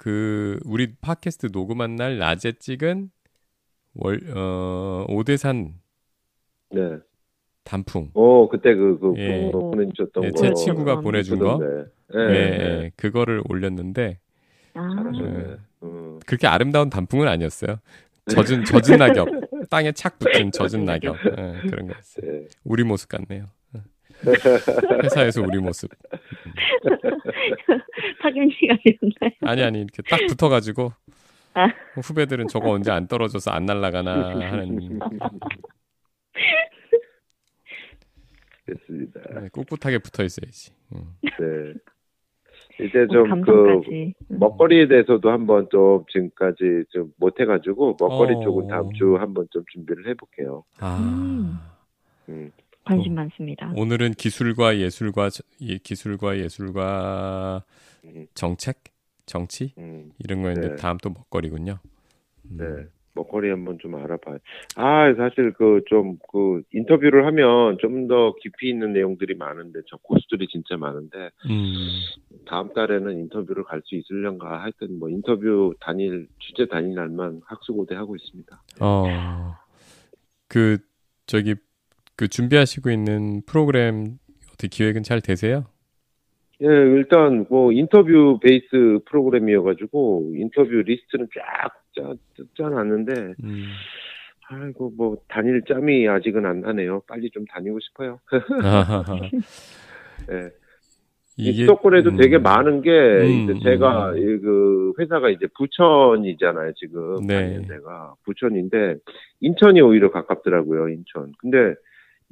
[0.00, 3.10] 그 우리 팟캐스트 녹음한 날 낮에 찍은
[3.94, 5.74] 월 어 오대산
[6.70, 6.80] 네.
[7.64, 9.50] 단풍 어 그때 그 그 예.
[9.52, 10.36] 보내주셨던 예, 거.
[10.40, 11.90] 제 친구가 음, 보내준 거 그던데.
[12.14, 14.18] 예, 예, 예, 그거를 올렸는데
[14.74, 15.56] 아, 잘하셨네.
[15.82, 16.18] 음.
[16.26, 17.76] 그렇게 아름다운 단풍은 아니었어요.
[18.30, 19.28] 젖은 젖은 낙엽,
[19.70, 22.32] 땅에 착 붙은 젖은 낙엽 예, 그런 거였어요.
[22.32, 22.48] 네.
[22.64, 23.46] 우리 모습 같네요.
[23.76, 23.82] 예.
[25.04, 25.90] 회사에서 우리 모습.
[28.20, 29.30] 파견 시간이었나요?
[29.42, 30.92] 아니 아니 이렇게 딱 붙어가지고
[31.54, 31.66] 아.
[32.02, 34.78] 후배들은 저거 언제 안 떨어져서 안 날아가나 하는
[38.66, 39.20] 됐습니다.
[39.42, 40.72] 예, 꿋꿋하게 붙어 있어야지.
[40.94, 41.16] 음.
[41.22, 41.74] 네.
[42.84, 44.14] 이제 어, 좀그 감성까지.
[44.30, 44.38] 음.
[44.38, 48.40] 먹거리에 대해서도 한번 좀 지금까지 좀 못해가지고 먹거리 어.
[48.42, 50.64] 쪽은 다음 주 한번 좀 준비를 해볼게요.
[50.78, 51.68] 아.
[52.28, 52.52] 음.
[52.90, 52.96] 음.
[52.96, 53.14] 관심 어.
[53.16, 53.72] 많습니다.
[53.76, 57.62] 오늘은 기술과 예술과 저- 예, 기술과 예술과
[58.04, 58.26] 음.
[58.34, 58.82] 정책,
[59.26, 60.10] 정치 음.
[60.18, 60.76] 이런 거였는데 네.
[60.76, 61.78] 다음 또 먹거리군요.
[62.50, 62.56] 음.
[62.56, 62.64] 네.
[63.12, 64.38] 먹거리 한번 좀 알아봐요.
[64.76, 71.30] 아, 사실 그좀그 인터뷰를 하면 좀 더 깊이 있는 내용들이 많은데 저 고수들이 진짜 많은데
[71.50, 71.88] 음.
[72.46, 78.14] 다음 달에는 인터뷰를 갈 수 있을련가 하여튼 뭐 인터뷰 단일 주제 단일 날만 학수고대 하고
[78.16, 78.62] 있습니다.
[78.80, 79.54] 어.
[80.48, 80.78] 그
[81.26, 81.54] 저기
[82.20, 84.18] 그 준비하시고 있는 프로그램
[84.52, 85.64] 어떻게 기획은 잘 되세요?
[86.60, 92.12] 예, 일단 뭐 인터뷰 base 프로그램이어가지고 인터뷰 리스트는 쫙 짜,
[92.58, 93.12] 짜놨는데
[93.42, 93.64] 음.
[94.50, 97.00] 아이고 뭐 다닐 짬이 아직은 안 나네요.
[97.08, 98.20] 빨리 좀 다니고 싶어요.
[100.30, 100.50] 예.
[101.38, 102.16] 이게 수도권에도 음.
[102.18, 104.18] 되게 많은 게 음, 이제 제가 음.
[104.18, 107.62] 이그 회사가 이제 부천이잖아요 지금 네.
[107.66, 108.96] 데가 부천인데
[109.40, 111.32] 인천이 오히려 가깝더라고요 인천.
[111.38, 111.76] 근데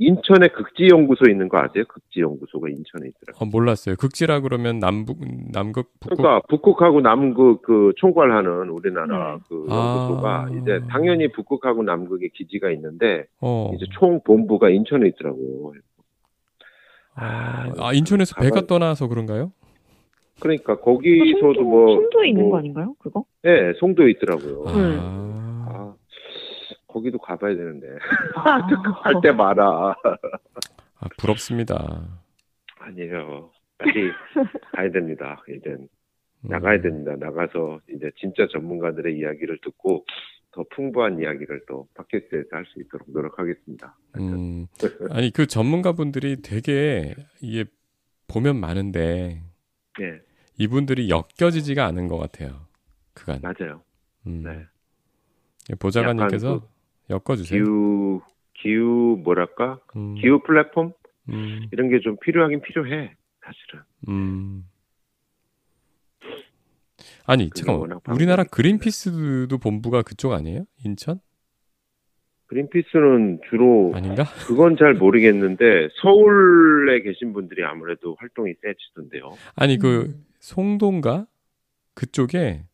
[0.01, 1.85] 인천에 극지연구소 있는 거 아세요?
[1.89, 3.37] 극지연구소가 인천에 있더라고요.
[3.41, 3.97] 어, 몰랐어요.
[3.97, 5.19] 극지라 그러면 남북
[5.53, 9.41] 남극 북극 그러니까 북극하고 남극 그 총괄하는 우리나라 네.
[9.49, 9.75] 그 아.
[10.09, 13.73] 연구소가 이제 당연히 북극하고 남극에 기지가 있는데 어.
[13.75, 15.75] 이제 총 본부가 인천에 있더라고.
[17.15, 19.51] 아, 아, 인천에서 배가 가봐야- 떠나서 그런가요?
[20.41, 22.95] 그러니까 그 거기서도 송도, 뭐 송도에 있는 뭐- 거 아닌가요?
[23.01, 23.25] 그거?
[23.43, 24.65] 네, 송도에 있더라고요.
[24.69, 25.48] 아.
[26.99, 27.87] 아, 거기도 가봐야 되는데
[28.35, 28.59] 아,
[29.03, 29.95] 할때 마라.
[31.01, 32.21] 아, 부럽습니다.
[32.81, 33.51] 아니에요.
[33.79, 34.11] 빨리
[34.75, 35.43] 가야 됩니다.
[35.49, 35.89] 이젠 음.
[36.49, 37.15] 나가야 됩니다.
[37.19, 40.05] 나가서 이제 진짜 전문가들의 이야기를 듣고
[40.51, 43.97] 더 풍부한 이야기를 또 팟캐스트에서 할 수 있도록 노력하겠습니다.
[44.19, 44.67] 음,
[45.11, 47.65] 아니 그 전문가분들이 되게 이게
[48.27, 49.43] 보면 많은데
[49.99, 50.21] 네,
[50.59, 52.67] 이분들이 엮여지지가 않은 것 같아요.
[53.15, 53.41] 그간.
[53.43, 53.83] 맞아요.
[54.27, 54.43] 음.
[54.43, 54.65] 네.
[55.79, 56.69] 보좌관님께서 약간
[57.11, 57.63] 엮어주세요.
[57.65, 58.21] 기후
[58.55, 60.93] 기후 뭐랄까 음, 기후 플랫폼
[61.29, 63.83] 음, 이런 게 좀 필요하긴 필요해 사실은.
[64.09, 64.65] 음.
[67.27, 70.65] 아니 잠깐만 우리나라 그린피스도 본부가 그쪽 아니에요?
[70.85, 71.21] 인천?
[72.47, 74.25] 그린피스는 주로 아닌가?
[74.47, 79.33] 그건 잘 모르겠는데 서울에 계신 분들이 아무래도 활동이 세지던데요.
[79.55, 80.25] 아니 그 음.
[80.41, 81.27] 송도인가
[81.95, 82.65] 그쪽에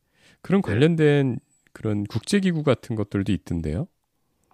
[0.42, 0.70] 그런 네.
[0.70, 1.38] 관련된
[1.72, 3.88] 그런 국제기구 같은 것들도 있던데요.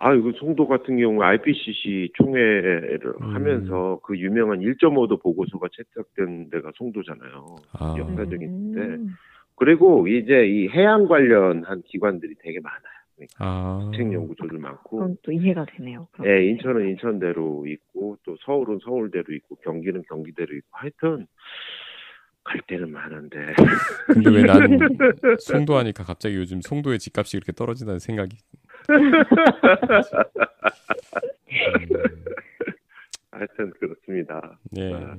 [0.02, 3.34] 아, 이거 송도 같은 경우 IPCC 총회를 음.
[3.34, 7.56] 하면서 그 유명한 1.5도 보고서가 채택된 데가 송도잖아요.
[7.78, 8.80] 아, 역- 역사적인데.
[8.80, 9.08] 음.
[9.56, 13.28] 그리고 이제 이 해양 관련한 기관들이 되게 많아요.
[13.38, 14.96] 아, 책 연구소들 많고.
[14.96, 16.08] 그건 또 이해가 되네요.
[16.24, 21.26] 예, 인천은 인천대로 있고 또 서울은 서울대로 있고 경기는 경기대로 있고 하여튼
[22.42, 23.38] 갈 데는 많은데
[24.06, 24.78] 근데 왜 나는
[25.40, 28.38] 송도 하니까 갑자기 요즘 송도의 집값이 이렇게 떨어진다는 생각이.
[28.88, 28.88] 음,
[33.30, 34.58] 하여튼 그렇습니다.
[34.70, 34.92] 네.
[34.94, 35.16] 아.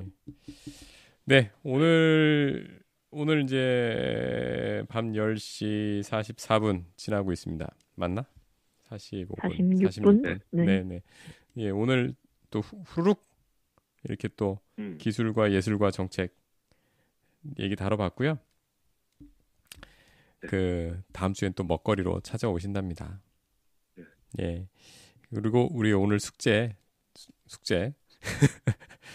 [1.26, 2.80] 네, 오늘
[3.12, 7.70] 오늘 이제 밤 10시 44분 지나고 있습니다.
[7.96, 8.26] 맞나?
[8.90, 9.80] 45분.
[9.80, 10.22] 46분?
[10.22, 10.40] 네.
[10.52, 10.66] 네.
[10.66, 11.02] 네, 네.
[11.58, 12.16] 예, 오늘
[12.50, 13.24] 또 후- 후룩
[14.04, 14.98] 이렇게 또 음.
[15.00, 16.36] 기술과 예술과 정책
[17.60, 18.40] 얘기 다뤄봤고요.
[20.42, 20.48] 네.
[20.48, 23.22] 그 다음 주엔 또 먹거리로 찾아오신답니다.
[24.34, 24.44] 네.
[24.44, 24.68] 예.
[25.36, 26.76] 그리고 우리 오늘 숙제
[27.16, 27.94] 수- 숙제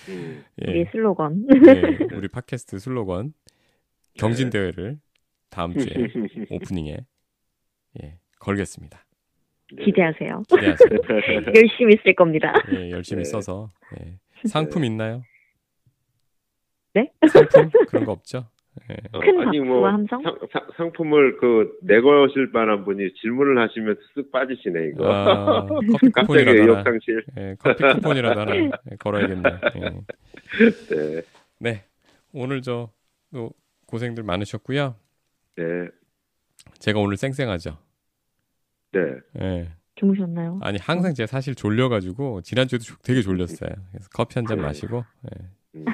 [0.09, 0.45] 음.
[0.67, 0.71] 예.
[0.71, 1.47] 우리 슬로건.
[1.67, 3.35] 예, 우리 팟캐스트 슬로건
[4.15, 4.99] 경진 대회를
[5.51, 5.87] 다음 주에
[6.51, 6.97] 오프닝에
[8.03, 9.05] 예, 걸겠습니다.
[9.69, 10.43] 기대하세요.
[10.49, 11.43] 기대하세요.
[11.55, 12.53] 열심히 쓸 겁니다.
[12.73, 13.31] 예, 열심히 네.
[13.31, 14.19] 써서 예.
[14.49, 15.23] 상품 있나요?
[16.95, 17.11] 네?
[17.31, 18.49] 상품 그런 거 없죠?
[18.91, 18.97] 예.
[19.13, 20.23] 어, 큰 아니, 뭐 함성?
[20.23, 25.13] 상, 상- 상 품을 그 내거실 만한 분이 질문을 하시면서 쓱 빠지시네 이거.
[25.13, 27.25] 아, 커피 갑자기 쿠폰이라도 하나, 의욕상실.
[27.39, 28.53] 예, 커피 쿠폰이라도 하나
[28.91, 29.51] 예, 걸어야겠네.
[29.77, 29.81] 예.
[30.95, 31.23] 네,
[31.59, 31.85] 네,
[32.33, 33.51] 오늘 저또
[33.87, 34.95] 고생들 많으셨고요.
[35.57, 35.65] 네,
[36.79, 37.79] 제가 오늘 쌩쌩하죠.
[38.93, 39.01] 네.
[39.41, 39.69] 예.
[39.95, 40.59] 주무셨나요?
[40.63, 43.71] 아니 항상 제가 사실 졸려가지고 지난주에도 조- 되게 졸렸어요.
[43.91, 44.63] 그래서 커피 한잔 네.
[44.65, 45.05] 마시고
[45.35, 45.45] 예,
[45.77, 45.93] 음, 예,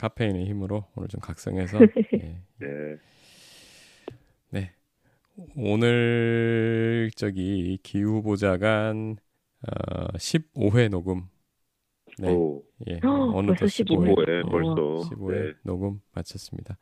[0.00, 1.78] 카페인의 힘으로 오늘 좀 각성해서
[2.14, 2.96] 예, 네.
[4.50, 4.72] 네
[5.56, 9.16] 오늘 저기 기 후 보좌관
[9.62, 11.24] 어, 15회 녹음
[12.18, 14.74] 네 오, 예 헉, 어느덧 벌써 15회 15회 예, 벌써.
[15.10, 16.76] 15회 네, 녹음 마쳤습니다.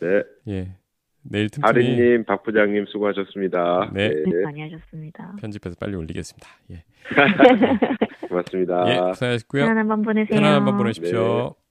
[0.00, 0.22] 네.
[0.48, 0.76] 예
[1.24, 3.90] 내일 틈틈이 아린님, 박 부장님 수고하셨습니다.
[3.94, 4.08] 네.
[4.08, 5.36] 네, 많이 하셨습니다.
[5.40, 6.48] 편집해서 빨리 올리겠습니다.
[6.72, 6.84] 예,
[8.28, 8.84] 고맙습니다.
[8.92, 9.62] 예 고생하셨고요.
[9.62, 10.38] 편안한 밤 보내세요.
[10.40, 11.54] 편안한 밤 보내십시오.
[11.56, 11.61] 네.